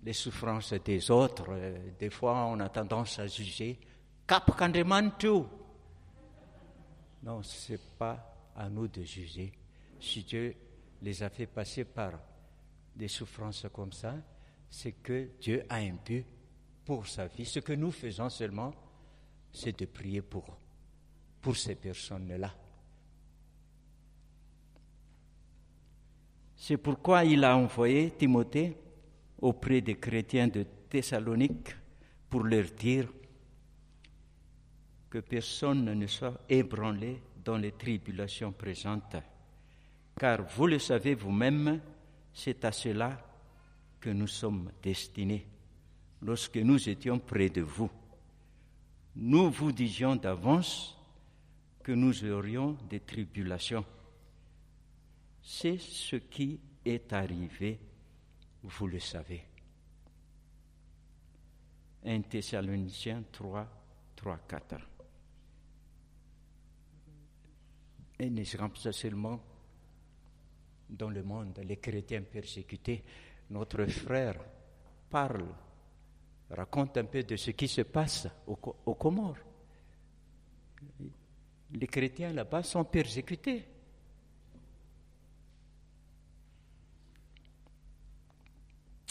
les 0.03 0.13
souffrances 0.13 0.73
des 0.73 1.09
autres, 1.09 1.47
euh, 1.49 1.91
des 1.97 2.11
fois 2.11 2.45
on 2.45 2.59
a 2.59 2.69
tendance 2.69 3.17
à 3.17 3.25
juger. 3.25 3.79
Cap 4.27 4.51
tout. 5.17 5.47
Non, 7.23 7.41
ce 7.41 7.71
n'est 7.71 7.79
pas 7.97 8.51
à 8.55 8.69
nous 8.69 8.87
de 8.87 9.01
juger. 9.01 9.53
Si 9.99 10.23
Dieu 10.23 10.53
les 11.01 11.23
a 11.23 11.29
fait 11.29 11.45
passer 11.45 11.85
par 11.85 12.11
des 12.93 13.07
souffrances 13.07 13.65
comme 13.71 13.93
ça, 13.93 14.15
c'est 14.69 14.91
que 14.91 15.29
Dieu 15.39 15.63
a 15.69 15.77
un 15.77 15.95
pour 16.83 17.07
sa 17.07 17.27
vie. 17.27 17.45
Ce 17.45 17.59
que 17.59 17.73
nous 17.73 17.91
faisons 17.91 18.29
seulement, 18.29 18.73
c'est 19.51 19.79
de 19.79 19.85
prier 19.85 20.21
pour, 20.21 20.45
pour 21.41 21.55
ces 21.55 21.75
personnes-là. 21.75 22.53
C'est 26.55 26.77
pourquoi 26.77 27.23
il 27.23 27.43
a 27.43 27.55
envoyé 27.55 28.11
Timothée 28.11 28.75
auprès 29.39 29.79
des 29.79 29.95
chrétiens 29.95 30.47
de 30.47 30.63
Thessalonique 30.89 31.75
pour 32.29 32.43
leur 32.43 32.65
dire 32.71 33.07
que 35.09 35.19
personne 35.19 35.85
ne 35.93 36.07
soit 36.07 36.41
ébranlé 36.49 37.21
dans 37.43 37.57
les 37.57 37.71
tribulations 37.71 38.51
présentes. 38.51 39.15
Car 40.19 40.43
vous 40.43 40.67
le 40.67 40.79
savez 40.79 41.15
vous-même, 41.15 41.79
c'est 42.33 42.65
à 42.65 42.71
cela 42.71 43.17
que 43.99 44.09
nous 44.09 44.27
sommes 44.27 44.71
destinés 44.81 45.45
lorsque 46.21 46.57
nous 46.57 46.89
étions 46.89 47.19
près 47.19 47.49
de 47.49 47.61
vous. 47.61 47.89
Nous 49.15 49.49
vous 49.49 49.71
disions 49.71 50.15
d'avance 50.15 50.97
que 51.83 51.91
nous 51.91 52.25
aurions 52.25 52.77
des 52.89 52.99
tribulations. 52.99 53.85
C'est 55.41 55.77
ce 55.77 56.17
qui 56.17 56.59
est 56.83 57.13
arrivé, 57.13 57.79
vous 58.63 58.87
le 58.87 58.99
savez. 58.99 59.43
1 62.05 62.21
Thessaloniciens 62.21 63.23
3, 63.31 63.67
3, 64.15 64.39
4. 64.47 64.96
Un 68.19 68.35
exemple 68.35 68.77
seulement 68.77 69.39
dans 70.89 71.09
le 71.09 71.21
monde, 71.21 71.59
les 71.63 71.77
chrétiens 71.77 72.23
persécutés, 72.23 73.03
notre 73.49 73.85
frère 73.85 74.39
parle, 75.09 75.45
raconte 76.49 76.97
un 76.97 77.05
peu 77.05 77.23
de 77.23 77.35
ce 77.35 77.51
qui 77.51 77.67
se 77.67 77.81
passe 77.81 78.27
aux, 78.47 78.95
Comores. 78.95 79.37
Les 81.73 81.87
chrétiens 81.87 82.33
là-bas 82.33 82.63
sont 82.63 82.85
persécutés. 82.85 83.65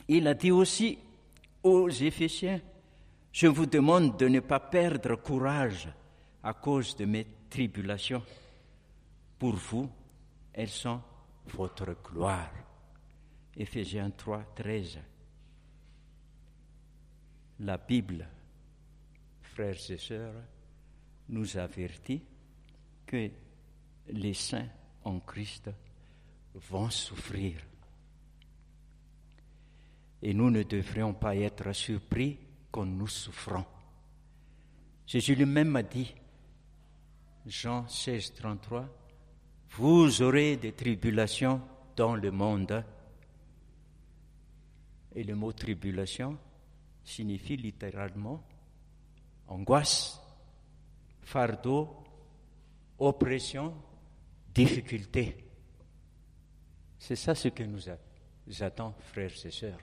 Il 0.09 0.27
a 0.27 0.35
dit 0.35 0.51
aussi 0.51 0.99
aux 1.63 1.89
Éphésiens, 1.91 2.61
je 3.33 3.47
vous 3.49 3.67
demande 3.67 4.17
de 4.17 4.29
ne 4.29 4.41
pas 4.41 4.61
perdre 4.61 5.17
courage 5.17 5.89
à 6.43 6.55
cause 6.55 6.97
de 6.97 7.05
mes 7.05 7.27
tribulations. 7.51 8.23
Pour 9.39 9.55
vous, 9.55 9.91
elles 10.53 10.69
sont 10.69 11.01
votre 11.49 11.95
gloire. 12.03 12.51
Éphésiens 13.57 14.11
3, 14.11 14.45
13. 14.55 14.99
La 17.61 17.79
Bible, 17.79 18.29
frères 19.43 19.91
et 19.91 19.99
sœurs, 19.99 20.35
nous 21.29 21.57
avertit 21.57 22.23
que 23.07 23.31
les 24.09 24.35
saints 24.35 24.69
en 25.05 25.21
Christ 25.21 25.71
vont 26.55 26.91
souffrir. 26.91 27.61
Et 30.23 30.35
nous 30.35 30.51
ne 30.51 30.63
devrions 30.63 31.15
pas 31.15 31.37
être 31.37 31.73
surpris 31.73 32.39
quand 32.71 32.87
nous 32.87 33.07
souffrons. 33.07 33.65
Jésus 35.07 35.35
lui-même 35.35 35.77
a 35.77 35.83
dit, 35.83 36.15
Jean 37.47 37.87
16, 37.87 38.35
33, 38.35 38.89
vous 39.73 40.23
aurez 40.23 40.57
des 40.57 40.73
tribulations 40.73 41.61
dans 41.95 42.15
le 42.15 42.31
monde. 42.31 42.85
Et 45.15 45.25
le 45.25 45.35
mot 45.35 45.53
tribulation 45.53 46.37
signifie 47.03 47.57
littéralement 47.57 48.43
angoisse, 49.49 50.21
fardeau, 51.23 52.05
oppression, 52.99 53.75
difficulté. 54.55 55.45
C'est 56.99 57.17
ça 57.17 57.35
ce 57.35 57.49
que 57.49 57.63
nous 57.63 58.63
attend, 58.63 58.95
frères 59.01 59.33
et 59.45 59.51
sœurs. 59.51 59.81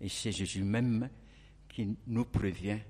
Et 0.00 0.08
c'est 0.08 0.32
Jésus 0.32 0.64
même 0.64 1.08
qui 1.68 1.96
nous 2.06 2.24
prévient 2.24 2.80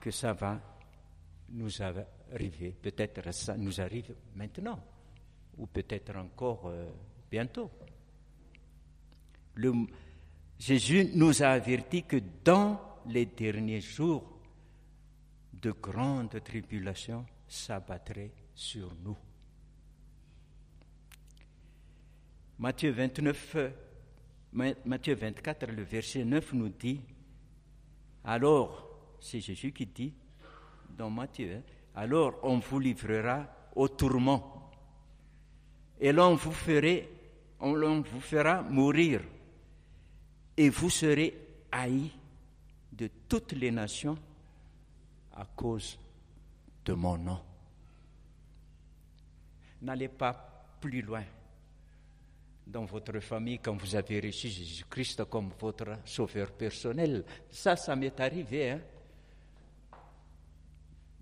que 0.00 0.10
ça 0.10 0.32
va 0.32 0.60
nous 1.48 1.82
Peut-être 2.82 3.32
ça 3.32 3.56
nous 3.56 3.80
arrive 3.80 4.14
maintenant, 4.34 4.82
ou 5.56 5.66
peut-être 5.66 6.16
encore 6.16 6.66
euh, 6.66 6.90
bientôt. 7.30 7.70
Jésus 10.58 11.10
nous 11.14 11.42
a 11.42 11.48
averti 11.48 12.02
que 12.02 12.16
dans 12.44 12.80
les 13.06 13.26
derniers 13.26 13.80
jours, 13.80 14.34
de 15.52 15.70
grandes 15.70 16.42
tribulations 16.44 17.24
s'abattraient 17.48 18.32
sur 18.54 18.94
nous. 19.02 19.16
Matthieu 22.58 22.90
29, 22.90 23.56
Matthieu 24.84 25.14
24, 25.14 25.66
le 25.66 25.82
verset 25.82 26.24
9 26.24 26.52
nous 26.52 26.68
dit, 26.68 27.00
alors, 28.24 29.16
c'est 29.20 29.40
Jésus 29.40 29.72
qui 29.72 29.86
dit, 29.86 30.14
dans 30.96 31.10
Matthieu, 31.10 31.56
hein. 31.56 31.62
Alors 31.94 32.38
on 32.42 32.58
vous 32.58 32.78
livrera 32.80 33.46
au 33.74 33.88
tourment. 33.88 34.72
Et 36.00 36.12
l'on 36.12 36.34
vous, 36.34 36.50
vous 37.60 38.20
fera 38.20 38.62
mourir. 38.62 39.20
Et 40.56 40.68
vous 40.68 40.90
serez 40.90 41.34
haïs 41.70 42.10
de 42.92 43.08
toutes 43.28 43.52
les 43.52 43.70
nations 43.70 44.16
à 45.32 45.44
cause 45.44 45.98
de 46.84 46.92
mon 46.92 47.16
nom. 47.16 47.40
N'allez 49.82 50.08
pas 50.08 50.32
plus 50.80 51.02
loin 51.02 51.24
dans 52.66 52.84
votre 52.84 53.20
famille 53.20 53.58
quand 53.58 53.76
vous 53.76 53.94
avez 53.94 54.20
reçu 54.20 54.48
Jésus-Christ 54.48 55.24
comme 55.24 55.50
votre 55.58 55.98
sauveur 56.04 56.52
personnel. 56.52 57.24
Ça, 57.50 57.76
ça 57.76 57.94
m'est 57.94 58.18
arrivé. 58.20 58.70
Hein? 58.70 58.80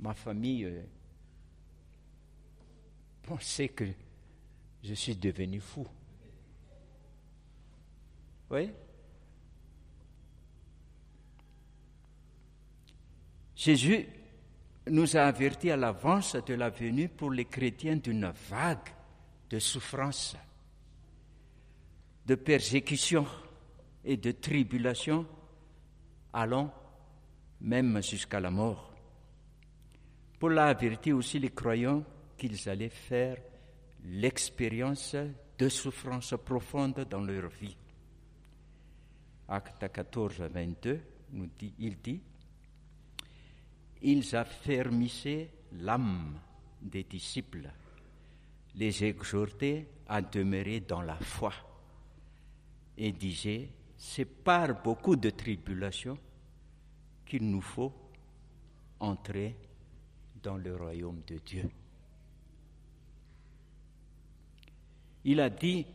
Ma 0.02 0.14
famille 0.14 0.64
euh, 0.64 0.82
pensait 3.22 3.68
que 3.68 3.84
je 4.82 4.94
suis 4.94 5.14
devenu 5.14 5.60
fou. 5.60 5.86
Oui 8.50 8.70
Jésus 13.54 14.06
nous 14.88 15.16
a 15.16 15.20
avertis 15.20 15.70
à 15.70 15.76
l'avance 15.76 16.34
de 16.34 16.54
la 16.54 16.68
venue 16.68 17.08
pour 17.08 17.30
les 17.30 17.44
chrétiens 17.44 17.94
d'une 17.94 18.32
vague 18.50 18.92
de 19.48 19.60
souffrance, 19.60 20.36
de 22.26 22.34
persécution 22.34 23.24
et 24.04 24.16
de 24.16 24.32
tribulation, 24.32 25.24
allant 26.32 26.74
même 27.60 28.02
jusqu'à 28.02 28.40
la 28.40 28.50
mort. 28.50 28.91
Paul 30.42 30.58
a 30.58 30.66
averti 30.66 31.12
aussi 31.12 31.38
les 31.38 31.50
croyants 31.50 32.02
qu'ils 32.36 32.68
allaient 32.68 32.88
faire 32.88 33.36
l'expérience 34.06 35.14
de 35.56 35.68
souffrances 35.68 36.34
profondes 36.44 37.06
dans 37.08 37.20
leur 37.20 37.48
vie. 37.48 37.76
Acte 39.46 39.88
14, 39.92 40.40
22, 40.52 41.00
nous 41.34 41.48
dit, 41.56 41.72
il 41.78 41.96
dit, 42.00 42.20
ils 44.02 44.34
affermissaient 44.34 45.48
l'âme 45.74 46.40
des 46.80 47.04
disciples, 47.04 47.70
les 48.74 49.04
exhortaient 49.04 49.86
à 50.08 50.22
demeurer 50.22 50.80
dans 50.80 51.02
la 51.02 51.18
foi 51.18 51.52
et 52.98 53.12
disaient, 53.12 53.68
c'est 53.96 54.24
par 54.24 54.82
beaucoup 54.82 55.14
de 55.14 55.30
tribulations 55.30 56.18
qu'il 57.24 57.48
nous 57.48 57.60
faut 57.60 57.92
entrer 58.98 59.54
dans 60.42 60.56
le 60.56 60.76
royaume 60.76 61.22
de 61.26 61.38
Dieu. 61.38 61.70
Il 65.24 65.40
a 65.40 65.50
dit 65.50 65.86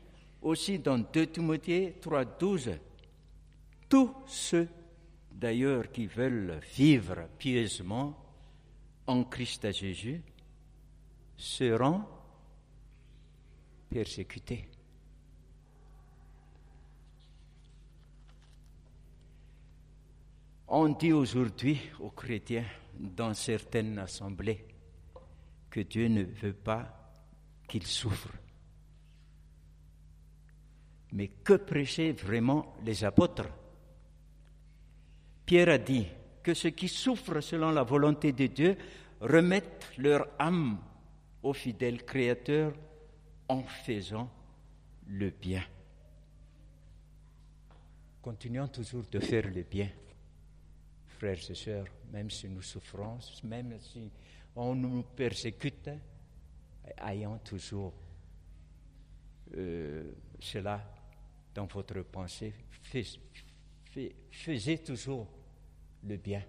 aussi 0.42 0.80
dans 0.80 0.98
2 0.98 1.28
Timothée 1.28 1.96
3.12, 2.02 2.78
tous 3.90 4.14
ceux 4.26 4.68
d'ailleurs 5.32 5.92
qui 5.92 6.08
veulent 6.08 6.60
vivre 6.76 7.28
pieusement 7.38 8.18
en 9.06 9.24
Christ 9.24 9.72
Jésus 9.72 10.22
seront 11.38 12.04
persécutés. 13.90 14.68
On 20.70 20.90
dit 20.90 21.14
aujourd'hui 21.14 21.80
aux 22.00 22.10
chrétiens 22.10 22.66
dans 23.00 23.34
certaines 23.34 24.00
assemblées 24.00 24.66
que 25.70 25.82
Dieu 25.82 26.08
ne 26.08 26.24
veut 26.24 26.54
pas 26.54 27.12
qu'ils 27.68 27.86
souffrent. 27.86 28.38
Mais 31.14 31.28
que 31.28 31.54
prêchaient 31.54 32.12
vraiment 32.12 32.76
les 32.84 33.04
apôtres? 33.04 33.48
Pierre 35.46 35.70
a 35.70 35.78
dit 35.78 36.08
que 36.44 36.54
ceux 36.54 36.72
qui 36.72 36.88
souffrent 36.88 37.42
selon 37.42 37.72
la 37.72 37.84
volonté 37.84 38.34
de 38.34 38.48
Dieu 38.48 38.78
remettent 39.22 39.92
leur 39.98 40.28
âme 40.40 40.78
au 41.44 41.54
fidèle 41.54 42.04
Créateur 42.04 42.74
en 43.48 43.64
faisant 43.64 44.30
le 45.08 45.30
bien. 45.30 45.64
Continuons 48.22 48.68
toujours 48.68 49.06
de 49.10 49.20
faire 49.20 49.50
le 49.50 49.64
bien, 49.64 49.90
frères 51.18 51.50
et 51.50 51.56
sœurs, 51.56 51.88
même 52.12 52.30
si 52.30 52.48
nous 52.48 52.62
souffrons, 52.62 53.18
même 53.44 53.78
si 53.80 54.12
on 54.56 54.76
nous 54.76 55.04
persécute, 55.04 55.90
ayons 57.04 57.40
toujours 57.40 57.94
euh, 59.56 60.12
cela 60.40 60.84
dans 61.54 61.66
votre 61.66 62.02
pensée. 62.04 62.54
Faisez 64.32 64.78
toujours 64.80 65.28
le 66.04 66.18
bien. 66.18 66.44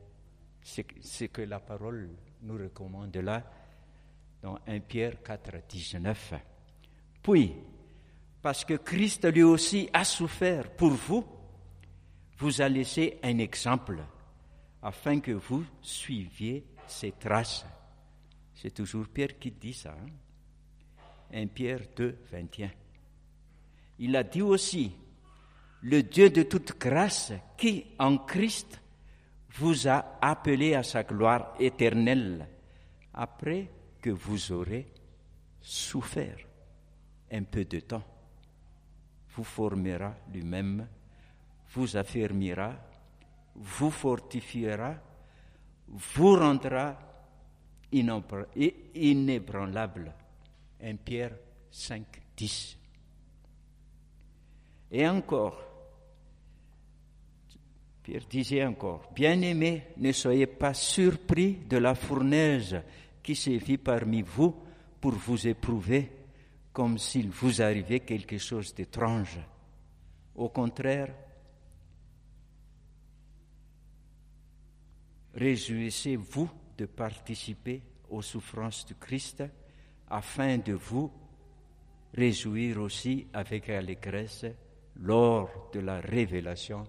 C'est 0.63 0.87
ce 1.01 1.25
que 1.25 1.43
la 1.43 1.61
parole 1.61 2.11
nous 2.43 2.59
recommande 2.59 3.17
là 3.17 3.43
dans 4.43 4.59
1 4.67 4.81
Pierre 4.81 5.23
4, 5.23 5.67
19. 5.69 6.35
Puis, 7.23 7.55
parce 8.43 8.65
que 8.65 8.75
Christ 8.75 9.25
lui 9.33 9.43
aussi 9.43 9.89
a 9.93 10.05
souffert 10.05 10.71
pour 10.77 10.91
vous, 10.91 11.25
vous 12.39 12.61
a 12.61 12.69
laissé 12.69 13.19
un 13.23 13.39
exemple 13.39 14.01
afin 14.83 15.21
que 15.21 15.33
vous 15.33 15.65
suiviez 15.83 16.65
ses 16.87 17.13
traces. 17.13 17.67
C'est 18.55 18.75
toujours 18.75 19.07
Pierre 19.09 19.39
qui 19.39 19.51
dit 19.51 19.75
ça. 19.75 19.95
1 21.33 21.43
hein. 21.43 21.47
Pierre 21.47 21.83
2, 21.97 22.19
21. 22.33 22.71
Il 24.01 24.17
a 24.17 24.23
dit 24.23 24.43
aussi, 24.43 24.93
le 25.83 26.03
Dieu 26.03 26.31
de 26.31 26.43
toute 26.43 26.79
grâce 26.79 27.33
qui 27.57 27.87
en 27.99 28.19
Christ 28.19 28.81
vous 29.57 29.89
a 29.89 30.19
appelé 30.21 30.75
à 30.75 30.83
sa 30.83 31.03
gloire 31.03 31.55
éternelle 31.59 32.47
après 33.15 33.69
que 34.01 34.11
vous 34.11 34.53
aurez 34.53 34.87
souffert 35.61 36.39
un 37.31 37.43
peu 37.43 37.65
de 37.65 37.81
temps, 37.81 38.05
vous 39.35 39.45
formera 39.45 40.15
lui-même, 40.33 40.87
vous 41.73 41.97
affirmera, 41.97 42.75
vous 43.61 43.91
fortifiera, 43.91 44.95
vous 45.89 46.37
rendra 46.37 46.97
inébranlable. 47.93 50.13
1 50.83 50.97
Pierre 50.97 51.37
5, 51.71 52.05
10. 52.37 52.79
Et 54.91 55.07
encore, 55.07 55.61
Pierre 58.03 58.27
disait 58.29 58.65
encore, 58.65 59.11
Bien-aimés, 59.15 59.89
ne 59.99 60.13
soyez 60.13 60.47
pas 60.47 60.75
surpris 60.75 61.59
de 61.69 61.77
la 61.77 61.95
fournaise 61.95 62.81
qui 63.23 63.35
sévit 63.35 63.79
parmi 63.79 64.23
vous 64.23 64.55
pour 65.01 65.13
vous 65.13 65.47
éprouver 65.47 66.11
comme 66.73 66.97
s'il 66.97 67.29
vous 67.29 67.61
arrivait 67.61 68.01
quelque 68.01 68.39
chose 68.39 68.75
d'étrange. 68.75 69.39
Au 70.37 70.49
contraire, 70.49 71.13
réjouissez-vous 75.39 76.51
de 76.77 76.87
participer 76.87 77.83
aux 78.11 78.23
souffrances 78.23 78.85
du 78.85 78.95
Christ 78.97 79.45
afin 80.09 80.59
de 80.59 80.73
vous 80.73 81.13
réjouir 82.15 82.81
aussi 82.81 83.27
avec 83.33 83.69
allégresse 83.69 84.47
lors 84.97 85.71
de 85.73 85.81
la 85.81 86.01
révélation 86.01 86.85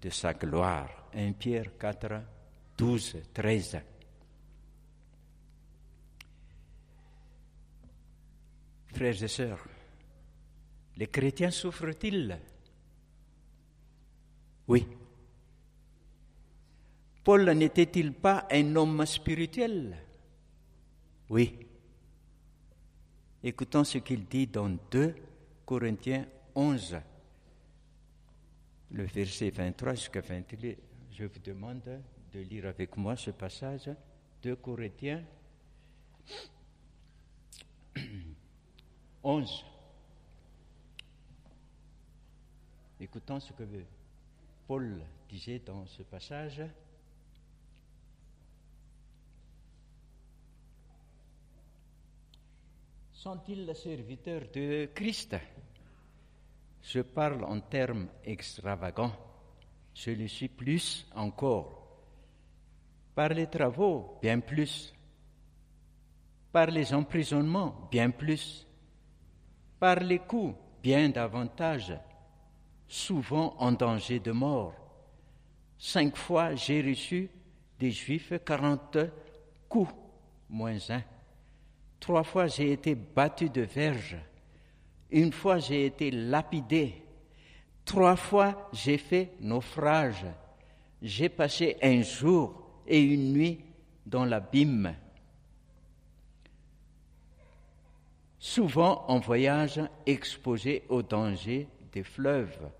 de 0.00 0.10
sa 0.10 0.32
gloire. 0.32 1.08
1 1.14 1.32
Pierre 1.32 1.76
4, 1.78 2.22
12, 2.78 3.16
13. 3.34 3.78
Frères 8.94 9.22
et 9.22 9.28
sœurs, 9.28 9.68
les 10.96 11.08
chrétiens 11.08 11.50
souffrent-ils? 11.50 12.38
Oui. 14.68 14.86
Paul 17.26 17.50
n'était-il 17.50 18.12
pas 18.12 18.46
un 18.52 18.76
homme 18.76 19.04
spirituel? 19.04 19.96
Oui. 21.28 21.58
Écoutons 23.42 23.82
ce 23.82 23.98
qu'il 23.98 24.26
dit 24.26 24.46
dans 24.46 24.68
2 24.92 25.12
Corinthiens 25.64 26.24
11 26.54 26.98
le 28.92 29.06
verset 29.06 29.50
23 29.50 29.94
jusqu'à 29.94 30.20
28, 30.20 30.78
je 31.10 31.24
vous 31.24 31.40
demande 31.40 32.00
de 32.32 32.38
lire 32.38 32.66
avec 32.66 32.96
moi 32.96 33.16
ce 33.16 33.32
passage 33.32 33.90
de 34.40 34.54
Corinthiens 34.54 35.24
11. 39.24 39.64
Écoutons 43.00 43.40
ce 43.40 43.52
que 43.52 43.64
Paul 44.68 45.02
disait 45.28 45.58
dans 45.58 45.84
ce 45.86 46.04
passage. 46.04 46.62
Sont-ils 53.26 53.66
les 53.66 53.74
serviteurs 53.74 54.44
de 54.54 54.88
Christ 54.94 55.34
je 56.80 57.00
parle 57.00 57.42
en 57.42 57.58
termes 57.58 58.06
extravagants. 58.24 59.10
Suis 59.92 60.48
plus 60.48 61.04
encore. 61.12 61.98
Par 63.16 63.30
les 63.30 63.48
travaux, 63.48 64.20
bien 64.22 64.38
plus. 64.38 64.94
Par 66.52 66.66
les 66.68 66.94
emprisonnements, 66.94 67.88
bien 67.90 68.10
plus. 68.12 68.64
Par 69.80 69.98
les 69.98 70.20
coups, 70.20 70.54
bien 70.80 71.08
davantage. 71.08 71.98
Souvent 72.86 73.56
en 73.58 73.72
danger 73.72 74.20
de 74.20 74.30
mort. 74.30 74.74
Cinq 75.76 76.16
fois, 76.16 76.54
j'ai 76.54 76.80
reçu 76.80 77.28
des 77.76 77.90
Juifs 77.90 78.34
quarante 78.44 78.98
coups, 79.68 79.92
moins 80.48 80.78
un. 80.90 81.02
Trois 82.00 82.24
fois, 82.24 82.46
j'ai 82.46 82.72
été 82.72 82.94
battu 82.94 83.48
de 83.48 83.62
verge. 83.62 84.16
Une 85.10 85.32
fois 85.32 85.58
j'ai 85.58 85.86
été 85.86 86.10
lapidé. 86.10 87.02
Trois 87.84 88.16
fois 88.16 88.68
j'ai 88.72 88.98
fait 88.98 89.32
naufrage. 89.40 90.26
J'ai 91.00 91.28
passé 91.28 91.76
un 91.82 92.02
jour 92.02 92.80
et 92.86 93.00
une 93.00 93.32
nuit 93.32 93.60
dans 94.04 94.24
l'abîme. 94.24 94.94
Souvent 98.38 99.04
en 99.08 99.18
voyage 99.18 99.80
exposé 100.04 100.84
au 100.88 101.02
danger 101.02 101.68
des 101.92 102.02
fleuves, 102.02 102.70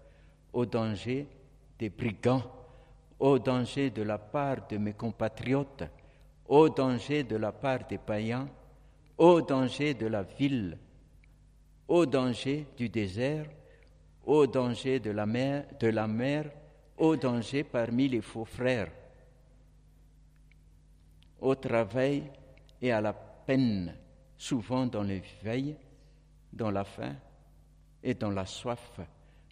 au 0.52 0.66
danger 0.66 1.26
des 1.78 1.90
brigands, 1.90 2.42
au 3.18 3.38
danger 3.38 3.90
de 3.90 4.02
la 4.02 4.18
part 4.18 4.66
de 4.68 4.76
mes 4.78 4.92
compatriotes, 4.92 5.84
au 6.46 6.68
danger 6.68 7.24
de 7.24 7.36
la 7.36 7.52
part 7.52 7.86
des 7.88 7.98
païens, 7.98 8.48
au 9.18 9.40
danger 9.40 9.94
de 9.94 10.06
la 10.06 10.22
ville, 10.22 10.78
au 11.88 12.04
danger 12.06 12.66
du 12.76 12.88
désert, 12.88 13.46
au 14.24 14.46
danger 14.46 15.00
de 15.00 15.10
la 15.10 15.26
mer, 15.26 15.66
de 15.78 15.88
la 15.88 16.06
mer, 16.06 16.50
au 16.98 17.16
danger 17.16 17.64
parmi 17.64 18.08
les 18.08 18.20
faux 18.20 18.44
frères, 18.44 18.90
au 21.40 21.54
travail 21.54 22.30
et 22.82 22.92
à 22.92 23.00
la 23.00 23.12
peine, 23.12 23.94
souvent 24.36 24.86
dans 24.86 25.02
les 25.02 25.22
veilles, 25.42 25.76
dans 26.52 26.70
la 26.70 26.84
faim 26.84 27.14
et 28.02 28.14
dans 28.14 28.30
la 28.30 28.46
soif, 28.46 29.00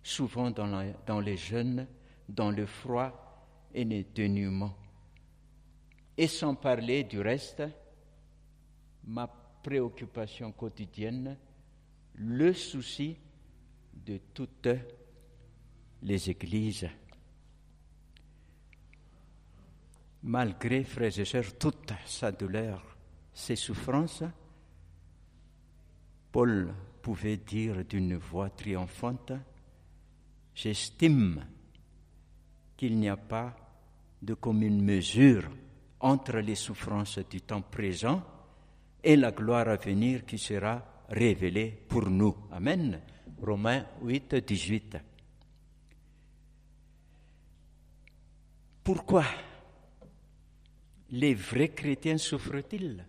souvent 0.02 0.50
dans, 0.50 1.20
les 1.20 1.36
jeûnes, 1.36 1.86
dans 2.28 2.50
le 2.50 2.66
froid 2.66 3.46
et 3.72 3.84
les 3.84 4.04
dénuements. 4.04 4.74
Et 6.16 6.28
sans 6.28 6.54
parler 6.54 7.04
du 7.04 7.20
reste, 7.20 7.62
ma 9.04 9.26
préoccupation 9.64 10.52
quotidienne, 10.52 11.38
le 12.16 12.52
souci 12.52 13.16
de 13.94 14.20
toutes 14.34 14.68
les 16.02 16.30
églises. 16.30 16.86
Malgré, 20.22 20.84
frères 20.84 21.18
et 21.18 21.24
sœurs, 21.24 21.58
toute 21.58 21.92
sa 22.06 22.30
douleur, 22.30 22.96
ses 23.32 23.56
souffrances, 23.56 24.22
Paul 26.30 26.74
pouvait 27.00 27.38
dire 27.38 27.84
d'une 27.84 28.16
voix 28.16 28.50
triomphante, 28.50 29.32
J'estime 30.54 31.44
qu'il 32.76 32.96
n'y 32.96 33.08
a 33.08 33.16
pas 33.16 33.56
de 34.22 34.34
commune 34.34 34.82
mesure 34.82 35.50
entre 35.98 36.38
les 36.38 36.54
souffrances 36.54 37.18
du 37.18 37.40
temps 37.40 37.62
présent 37.62 38.22
et 39.04 39.16
la 39.16 39.32
gloire 39.32 39.68
à 39.68 39.76
venir 39.76 40.24
qui 40.24 40.38
sera 40.38 41.04
révélée 41.10 41.70
pour 41.88 42.08
nous. 42.08 42.34
Amen. 42.50 43.00
Romains 43.40 43.84
8, 44.02 44.36
18. 44.36 44.96
Pourquoi 48.82 49.24
les 51.10 51.34
vrais 51.34 51.68
chrétiens 51.68 52.18
souffrent-ils? 52.18 53.04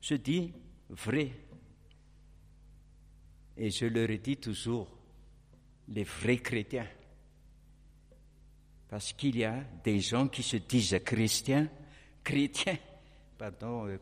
Je 0.00 0.14
dis 0.14 0.52
vrai. 0.88 1.30
Et 3.56 3.70
je 3.70 3.86
leur 3.86 4.08
dis 4.18 4.38
toujours, 4.38 4.88
les 5.88 6.04
vrais 6.04 6.38
chrétiens. 6.38 6.88
Parce 8.88 9.12
qu'il 9.12 9.36
y 9.36 9.44
a 9.44 9.62
des 9.84 10.00
gens 10.00 10.28
qui 10.28 10.42
se 10.42 10.56
disent 10.56 10.98
chrétiens, 11.04 11.68
chrétiens, 12.24 12.78
pardon, 13.38 13.86
euh, 13.86 13.98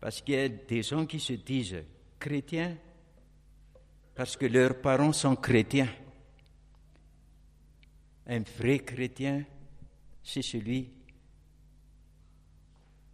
Parce 0.00 0.20
qu'il 0.20 0.34
y 0.34 0.38
a 0.38 0.48
des 0.48 0.82
gens 0.82 1.06
qui 1.06 1.18
se 1.18 1.32
disent 1.32 1.84
chrétiens 2.18 2.76
parce 4.14 4.36
que 4.36 4.46
leurs 4.46 4.80
parents 4.80 5.12
sont 5.12 5.36
chrétiens. 5.36 5.88
Un 8.26 8.40
vrai 8.40 8.80
chrétien, 8.80 9.44
c'est 10.22 10.42
celui 10.42 10.90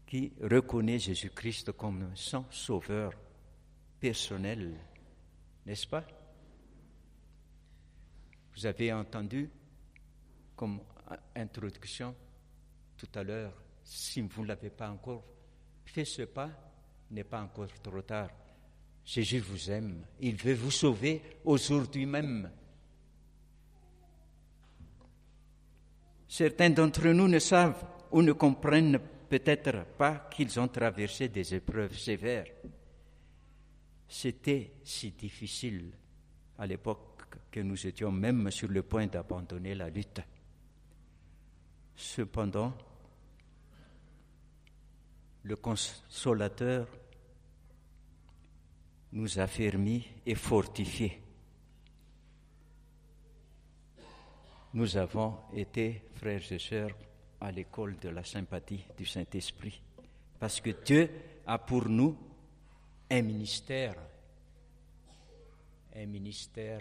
qui 0.06 0.32
reconnaît 0.40 0.98
Jésus-Christ 0.98 1.72
comme 1.72 2.10
son 2.14 2.44
sauveur 2.50 3.12
personnel, 4.00 4.78
n'est-ce 5.66 5.86
pas? 5.86 6.04
Vous 8.56 8.66
avez 8.66 8.92
entendu 8.92 9.50
comme 10.56 10.80
introduction 11.34 12.14
tout 12.96 13.08
à 13.14 13.22
l'heure, 13.22 13.52
si 13.82 14.20
vous 14.20 14.42
ne 14.42 14.48
l'avez 14.48 14.70
pas 14.70 14.90
encore 14.90 15.24
fait 15.84 16.04
ce 16.04 16.22
pas, 16.22 16.50
n'est 17.10 17.24
pas 17.24 17.42
encore 17.42 17.68
trop 17.82 18.02
tard. 18.02 18.30
Jésus 19.04 19.40
vous 19.40 19.70
aime, 19.70 20.04
il 20.20 20.36
veut 20.36 20.54
vous 20.54 20.70
sauver 20.70 21.20
aujourd'hui 21.44 22.06
même. 22.06 22.50
Certains 26.26 26.70
d'entre 26.70 27.08
nous 27.08 27.28
ne 27.28 27.38
savent 27.38 27.84
ou 28.10 28.22
ne 28.22 28.32
comprennent 28.32 28.98
peut-être 29.28 29.84
pas 29.98 30.28
qu'ils 30.30 30.58
ont 30.58 30.68
traversé 30.68 31.28
des 31.28 31.54
épreuves 31.54 31.96
sévères. 31.98 32.46
C'était 34.08 34.72
si 34.82 35.10
difficile 35.10 35.92
à 36.58 36.66
l'époque 36.66 37.14
que 37.50 37.60
nous 37.60 37.86
étions 37.86 38.10
même 38.10 38.50
sur 38.50 38.68
le 38.68 38.82
point 38.82 39.06
d'abandonner 39.06 39.74
la 39.74 39.90
lutte. 39.90 40.20
Cependant, 41.94 42.74
le 45.44 45.56
consolateur 45.56 46.88
nous 49.12 49.38
a 49.38 49.46
fermis 49.46 50.06
et 50.26 50.34
fortifiés. 50.34 51.20
Nous 54.72 54.96
avons 54.96 55.36
été, 55.52 56.02
frères 56.14 56.50
et 56.50 56.58
sœurs, 56.58 56.96
à 57.40 57.52
l'école 57.52 57.96
de 57.98 58.08
la 58.08 58.24
sympathie 58.24 58.84
du 58.96 59.04
Saint-Esprit, 59.04 59.80
parce 60.40 60.60
que 60.60 60.70
Dieu 60.84 61.10
a 61.46 61.58
pour 61.58 61.88
nous 61.88 62.16
un 63.10 63.22
ministère, 63.22 63.96
un 65.94 66.06
ministère 66.06 66.80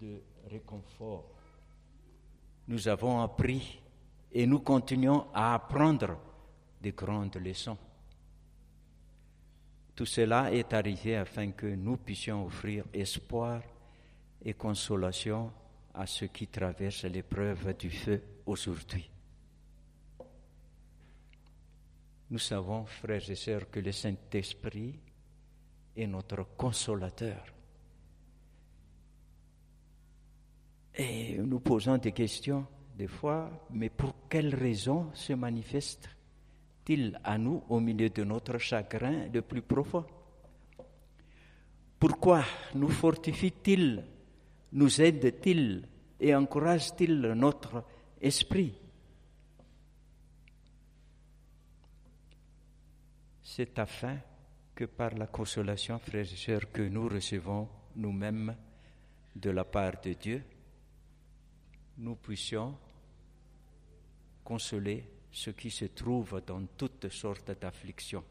de 0.00 0.22
réconfort. 0.50 1.24
Nous 2.68 2.86
avons 2.86 3.20
appris 3.22 3.80
et 4.30 4.46
nous 4.46 4.60
continuons 4.60 5.26
à 5.32 5.54
apprendre 5.54 6.27
de 6.82 6.90
grandes 6.90 7.36
leçons. 7.36 7.78
Tout 9.94 10.06
cela 10.06 10.52
est 10.52 10.72
arrivé 10.72 11.16
afin 11.16 11.50
que 11.50 11.66
nous 11.66 11.96
puissions 11.96 12.46
offrir 12.46 12.84
espoir 12.92 13.62
et 14.42 14.54
consolation 14.54 15.52
à 15.94 16.06
ceux 16.06 16.28
qui 16.28 16.46
traversent 16.46 17.04
l'épreuve 17.04 17.76
du 17.76 17.90
feu 17.90 18.22
aujourd'hui. 18.46 19.10
Nous 22.30 22.38
savons, 22.38 22.84
frères 22.84 23.28
et 23.28 23.34
sœurs, 23.34 23.70
que 23.70 23.80
le 23.80 23.90
Saint-Esprit 23.90 25.00
est 25.96 26.06
notre 26.06 26.44
consolateur. 26.56 27.44
Et 30.94 31.38
nous 31.38 31.60
posons 31.60 31.96
des 31.96 32.12
questions 32.12 32.66
des 32.96 33.06
fois, 33.06 33.66
mais 33.70 33.88
pour 33.88 34.28
quelle 34.28 34.54
raison 34.54 35.10
se 35.14 35.32
à 37.24 37.36
nous 37.36 37.62
au 37.68 37.80
milieu 37.80 38.08
de 38.08 38.24
notre 38.24 38.58
chagrin 38.58 39.28
le 39.32 39.42
plus 39.42 39.62
profond. 39.62 40.04
Pourquoi 41.98 42.44
nous 42.74 42.88
fortifie-t-il, 42.88 44.04
nous 44.72 45.00
aide-t-il 45.00 45.86
et 46.20 46.34
encourage-t-il 46.34 47.20
notre 47.32 47.84
esprit? 48.20 48.74
C'est 53.42 53.78
afin 53.78 54.18
que 54.74 54.84
par 54.84 55.14
la 55.14 55.26
consolation, 55.26 55.98
frères 55.98 56.22
et 56.22 56.36
sœurs, 56.36 56.70
que 56.72 56.82
nous 56.82 57.08
recevons 57.08 57.68
nous-mêmes 57.96 58.56
de 59.34 59.50
la 59.50 59.64
part 59.64 60.00
de 60.00 60.12
Dieu, 60.12 60.44
nous 61.98 62.14
puissions 62.14 62.78
consoler 64.44 65.04
ceux 65.30 65.52
qui 65.52 65.70
se 65.70 65.86
trouvent 65.86 66.42
dans 66.46 66.64
toutes 66.76 67.08
sortes 67.08 67.50
d'afflictions. 67.60 68.24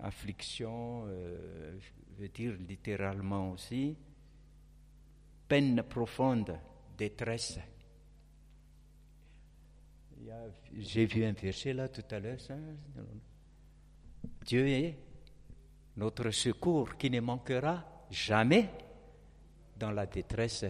Affliction 0.00 1.04
euh, 1.06 1.78
veut 2.18 2.28
dire 2.28 2.54
littéralement 2.68 3.52
aussi 3.52 3.96
peine 5.48 5.82
profonde, 5.82 6.58
détresse. 6.96 7.58
J'ai 10.76 11.06
vu 11.06 11.24
un 11.24 11.32
verset 11.32 11.72
là 11.72 11.88
tout 11.88 12.04
à 12.10 12.18
l'heure. 12.18 12.38
Dieu 14.44 14.66
est 14.68 14.98
notre 15.96 16.30
secours 16.30 16.96
qui 16.96 17.10
ne 17.10 17.20
manquera 17.20 17.84
jamais 18.10 18.68
dans 19.76 19.90
la 19.90 20.06
détresse 20.06 20.64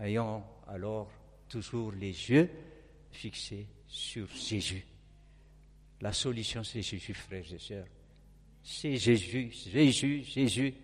Ayons 0.00 0.42
alors 0.66 1.10
toujours 1.48 1.92
les 1.92 2.30
yeux 2.30 2.50
fixés 3.12 3.66
sur 3.86 4.28
Jésus. 4.28 4.84
La 6.00 6.12
solution, 6.12 6.64
c'est 6.64 6.82
Jésus, 6.82 7.14
frères 7.14 7.52
et 7.52 7.58
sœurs. 7.58 7.86
C'est 8.62 8.96
Jésus, 8.96 9.50
Jésus, 9.52 10.24
Jésus. 10.24 10.74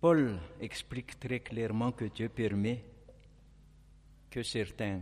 Paul 0.00 0.38
explique 0.60 1.18
très 1.18 1.40
clairement 1.40 1.90
que 1.90 2.04
Dieu 2.04 2.28
permet 2.28 2.84
que 4.30 4.42
certains 4.42 5.00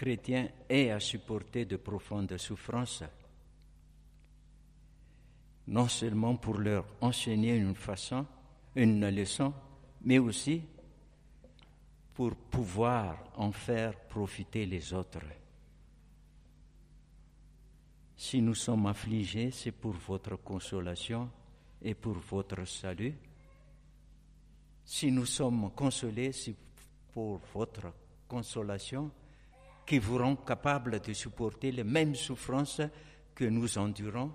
chrétien 0.00 0.48
est 0.66 0.90
à 0.90 0.98
supporter 0.98 1.66
de 1.66 1.76
profondes 1.76 2.38
souffrances. 2.38 3.04
non 5.66 5.88
seulement 5.88 6.36
pour 6.36 6.56
leur 6.56 6.86
enseigner 7.02 7.54
une 7.54 7.74
façon, 7.74 8.24
une 8.74 9.06
leçon, 9.10 9.52
mais 10.00 10.18
aussi 10.18 10.62
pour 12.14 12.34
pouvoir 12.34 13.22
en 13.36 13.52
faire 13.52 13.94
profiter 14.08 14.64
les 14.64 14.94
autres. 14.94 15.28
Si 18.16 18.40
nous 18.40 18.54
sommes 18.54 18.86
affligés, 18.86 19.50
c'est 19.50 19.72
pour 19.72 19.92
votre 19.92 20.36
consolation 20.36 21.30
et 21.82 21.94
pour 21.94 22.14
votre 22.14 22.64
salut. 22.64 23.14
Si 24.82 25.12
nous 25.12 25.26
sommes 25.26 25.70
consolés, 25.72 26.32
c'est 26.32 26.56
pour 27.12 27.38
votre 27.52 27.92
consolation 28.26 29.10
qui 29.90 29.98
vous 29.98 30.18
rend 30.18 30.36
capable 30.36 31.00
de 31.00 31.12
supporter 31.12 31.72
les 31.72 31.82
mêmes 31.82 32.14
souffrances 32.14 32.80
que 33.34 33.44
nous 33.44 33.76
endurons. 33.76 34.30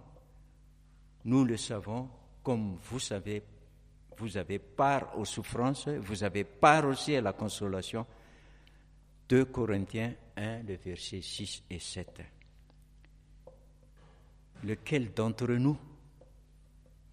Nous 1.23 1.45
le 1.45 1.55
savons, 1.55 2.09
comme 2.43 2.75
vous 2.75 2.99
savez, 2.99 3.41
vous 4.17 4.35
avez 4.35 4.59
part 4.59 5.17
aux 5.17 5.23
souffrances, 5.23 5.87
vous 5.87 6.25
avez 6.25 6.43
part 6.43 6.85
aussi 6.87 7.15
à 7.15 7.21
la 7.21 7.31
consolation. 7.31 8.05
2 9.29 9.45
Corinthiens 9.45 10.13
1, 10.35 10.63
le 10.63 10.75
verset 10.75 11.21
6 11.21 11.63
et 11.69 11.79
7. 11.79 12.21
Lequel 14.65 15.13
d'entre 15.13 15.53
nous, 15.53 15.77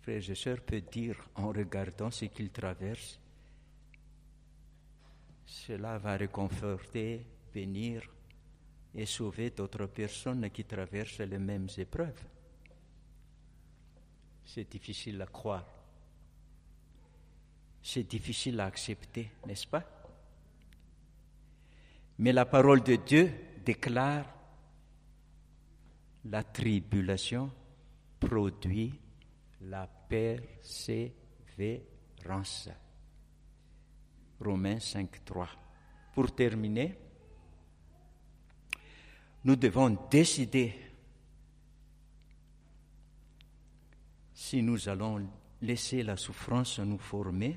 frères 0.00 0.28
et 0.28 0.34
sœurs, 0.34 0.62
peut 0.62 0.80
dire 0.80 1.28
en 1.36 1.50
regardant 1.52 2.10
ce 2.10 2.24
qu'il 2.24 2.50
traverse, 2.50 3.20
cela 5.46 5.96
va 5.98 6.16
réconforter, 6.16 7.24
bénir 7.54 8.02
et 8.94 9.06
sauver 9.06 9.50
d'autres 9.50 9.86
personnes 9.86 10.50
qui 10.50 10.64
traversent 10.64 11.20
les 11.20 11.38
mêmes 11.38 11.68
épreuves. 11.78 12.22
C'est 14.44 14.70
difficile 14.70 15.20
à 15.22 15.26
croire. 15.26 15.66
C'est 17.82 18.04
difficile 18.04 18.60
à 18.60 18.66
accepter, 18.66 19.30
n'est-ce 19.46 19.66
pas? 19.66 19.84
Mais 22.18 22.32
la 22.32 22.44
parole 22.44 22.82
de 22.82 22.96
Dieu 22.96 23.32
déclare 23.64 24.26
la 26.26 26.44
tribulation 26.44 27.50
produit 28.20 28.92
la 29.62 29.86
persévérance. 29.86 32.68
Romains 34.40 34.80
5, 34.80 35.24
3. 35.24 35.48
Pour 36.14 36.34
terminer, 36.34 36.98
nous 39.44 39.56
devons 39.56 39.98
décider 40.10 40.74
si 44.32 44.62
nous 44.62 44.88
allons 44.88 45.26
laisser 45.60 46.02
la 46.02 46.16
souffrance 46.16 46.78
nous 46.78 46.98
former 46.98 47.56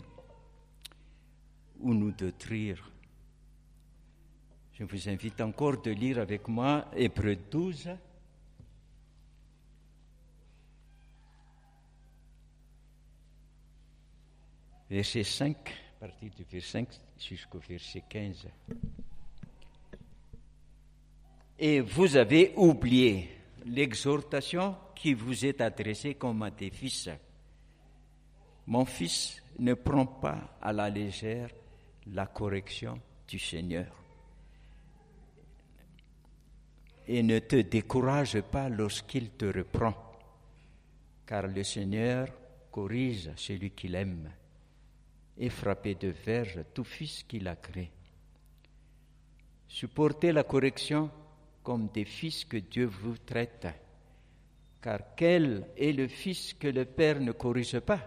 ou 1.80 1.94
nous 1.94 2.12
détruire. 2.12 2.92
Je 4.74 4.84
vous 4.84 5.10
invite 5.10 5.40
encore 5.42 5.82
de 5.82 5.92
lire 5.92 6.20
avec 6.20 6.48
moi 6.48 6.90
Hébreu 6.96 7.36
12. 7.36 7.90
Verset 14.90 15.24
5, 15.24 15.58
à 15.58 16.00
partir 16.00 16.32
du 16.32 16.44
verset 16.44 16.86
5 16.86 16.88
jusqu'au 17.18 17.60
verset 17.60 18.04
15. 18.08 18.48
Et 21.58 21.80
vous 21.80 22.16
avez 22.16 22.54
oublié 22.56 23.30
l'exhortation 23.66 24.76
qui 24.96 25.14
vous 25.14 25.46
est 25.46 25.62
adressée 25.62 26.16
comme 26.16 26.44
à 26.44 26.52
des 26.52 26.70
fils. 26.70 27.10
Mon 28.68 28.86
fils, 28.86 29.42
ne 29.60 29.74
prends 29.74 30.06
pas 30.06 30.58
à 30.62 30.74
la 30.74 30.90
légère 30.90 31.50
la 32.08 32.28
correction 32.28 33.00
du 33.28 33.40
Seigneur. 33.40 33.88
Et 37.08 37.24
ne 37.24 37.40
te 37.40 37.58
décourage 37.58 38.42
pas 38.42 38.68
lorsqu'il 38.68 39.32
te 39.32 39.46
reprend, 39.46 39.94
car 41.26 41.48
le 41.48 41.64
Seigneur 41.64 42.28
corrige 42.72 43.30
celui 43.36 43.72
qu'il 43.72 43.96
aime 43.96 44.30
et 45.38 45.50
frappé 45.50 45.96
de 45.96 46.10
verge 46.10 46.60
tout 46.74 46.84
fils 46.84 47.24
qu'il 47.24 47.48
a 47.48 47.56
créé. 47.56 47.92
Supportez 49.68 50.32
la 50.32 50.44
correction 50.44 51.12
comme 51.66 51.88
des 51.88 52.06
fils 52.06 52.46
que 52.46 52.58
Dieu 52.58 52.86
vous 52.86 53.18
traite. 53.18 53.68
Car 54.82 55.00
quel 55.18 55.68
est 55.76 55.92
le 55.92 56.08
fils 56.08 56.54
que 56.54 56.68
le 56.68 56.86
Père 56.86 57.20
ne 57.20 57.32
corrige 57.32 57.80
pas? 57.80 58.00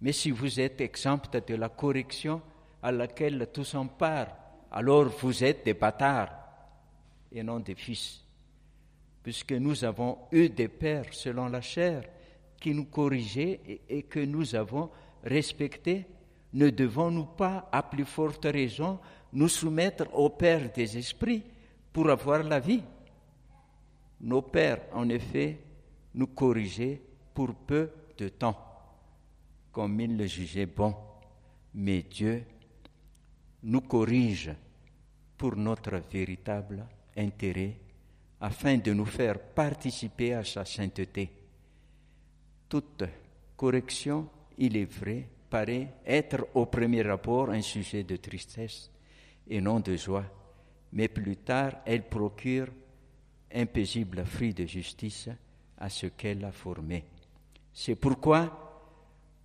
Mais 0.00 0.12
si 0.12 0.30
vous 0.30 0.60
êtes 0.60 0.80
exempt 0.80 1.36
de 1.36 1.54
la 1.56 1.68
correction 1.68 2.40
à 2.80 2.92
laquelle 2.92 3.48
tous 3.52 3.76
part, 3.98 4.28
alors 4.70 5.08
vous 5.08 5.42
êtes 5.42 5.64
des 5.64 5.74
bâtards 5.74 6.32
et 7.32 7.42
non 7.42 7.58
des 7.58 7.74
fils. 7.74 8.24
Puisque 9.22 9.52
nous 9.52 9.84
avons 9.84 10.18
eu 10.30 10.48
des 10.48 10.68
pères 10.68 11.12
selon 11.12 11.48
la 11.48 11.60
chair 11.60 12.04
qui 12.60 12.72
nous 12.72 12.84
corrigeaient 12.84 13.80
et 13.88 14.02
que 14.04 14.20
nous 14.20 14.54
avons 14.54 14.90
respectés, 15.24 16.06
ne 16.52 16.70
devons-nous 16.70 17.24
pas, 17.24 17.68
à 17.72 17.82
plus 17.82 18.04
forte 18.04 18.44
raison, 18.44 19.00
nous 19.32 19.48
soumettre 19.48 20.06
au 20.14 20.28
Père 20.28 20.72
des 20.72 20.96
esprits 20.96 21.42
pour 21.94 22.10
avoir 22.10 22.42
la 22.42 22.58
vie. 22.58 22.82
Nos 24.20 24.42
pères, 24.42 24.86
en 24.92 25.08
effet, 25.08 25.60
nous 26.14 26.26
corrigeaient 26.26 27.00
pour 27.32 27.54
peu 27.54 27.88
de 28.18 28.30
temps, 28.30 28.58
comme 29.70 30.00
ils 30.00 30.16
le 30.16 30.26
jugeaient 30.26 30.66
bon. 30.66 30.92
Mais 31.74 32.02
Dieu 32.02 32.44
nous 33.62 33.82
corrige 33.82 34.50
pour 35.38 35.54
notre 35.54 36.02
véritable 36.10 36.84
intérêt, 37.16 37.76
afin 38.40 38.76
de 38.78 38.92
nous 38.92 39.06
faire 39.06 39.38
participer 39.38 40.34
à 40.34 40.42
sa 40.42 40.64
sainteté. 40.64 41.30
Toute 42.68 43.04
correction, 43.56 44.28
il 44.58 44.76
est 44.76 44.92
vrai, 44.92 45.28
paraît 45.48 45.94
être 46.04 46.48
au 46.54 46.66
premier 46.66 47.02
rapport 47.02 47.50
un 47.50 47.62
sujet 47.62 48.02
de 48.02 48.16
tristesse 48.16 48.90
et 49.46 49.60
non 49.60 49.78
de 49.78 49.94
joie 49.94 50.24
mais 50.94 51.08
plus 51.08 51.36
tard 51.36 51.72
elle 51.84 52.08
procure 52.08 52.68
un 53.52 53.66
paisible 53.66 54.24
fruit 54.24 54.54
de 54.54 54.64
justice 54.64 55.28
à 55.78 55.88
ce 55.88 56.06
qu'elle 56.06 56.44
a 56.44 56.52
formé. 56.52 57.04
C'est 57.72 57.96
pourquoi 57.96 58.64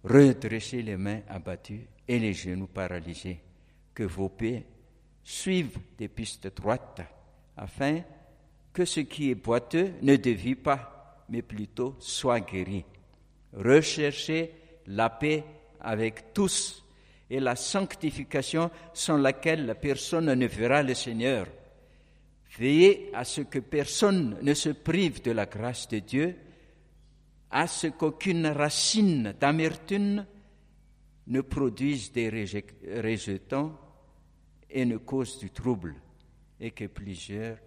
redressez 0.04 0.82
les 0.82 0.98
mains 0.98 1.22
abattues 1.28 1.88
et 2.08 2.20
les 2.20 2.34
genoux 2.34 2.68
paralysés, 2.68 3.40
que 3.94 4.04
vos 4.04 4.30
pieds 4.30 4.66
suivent 5.24 5.80
des 5.98 6.08
pistes 6.08 6.56
droites, 6.56 7.02
afin 7.58 8.02
que 8.72 8.86
ce 8.86 9.02
qui 9.02 9.30
est 9.30 9.36
boiteux 9.36 9.94
ne 10.02 10.16
dévie 10.16 10.56
pas, 10.56 11.26
mais 11.30 11.42
plutôt 11.42 11.96
soit 12.00 12.40
guéri. 12.40 12.86
Recherchez 13.54 14.54
la 14.88 15.10
paix 15.10 15.44
avec 15.82 16.34
tous 16.34 16.84
et 17.30 17.40
la 17.40 17.56
sanctification 17.56 18.72
sans 18.94 19.18
laquelle 19.18 19.66
la 19.66 19.76
personne 19.76 20.34
ne 20.34 20.48
verra 20.48 20.82
le 20.82 20.94
Seigneur. 20.94 21.48
Veillez 22.58 23.12
à 23.14 23.24
ce 23.24 23.42
que 23.42 23.60
personne 23.60 24.38
ne 24.42 24.54
se 24.54 24.70
prive 24.70 25.22
de 25.22 25.32
la 25.32 25.46
grâce 25.46 25.88
de 25.88 26.00
Dieu, 26.00 26.36
à 27.52 27.68
ce 27.68 27.88
qu'aucune 27.88 28.48
racine 28.48 29.34
d'amertume 29.40 30.26
ne 31.28 31.42
produise 31.42 32.12
des 32.12 32.30
rejetons 32.30 33.74
et 34.70 34.86
ne 34.86 34.98
cause 34.98 35.40
du 35.40 35.52
trouble, 35.52 35.96
et 36.60 36.72
que 36.72 36.86
plusieurs 36.86 37.58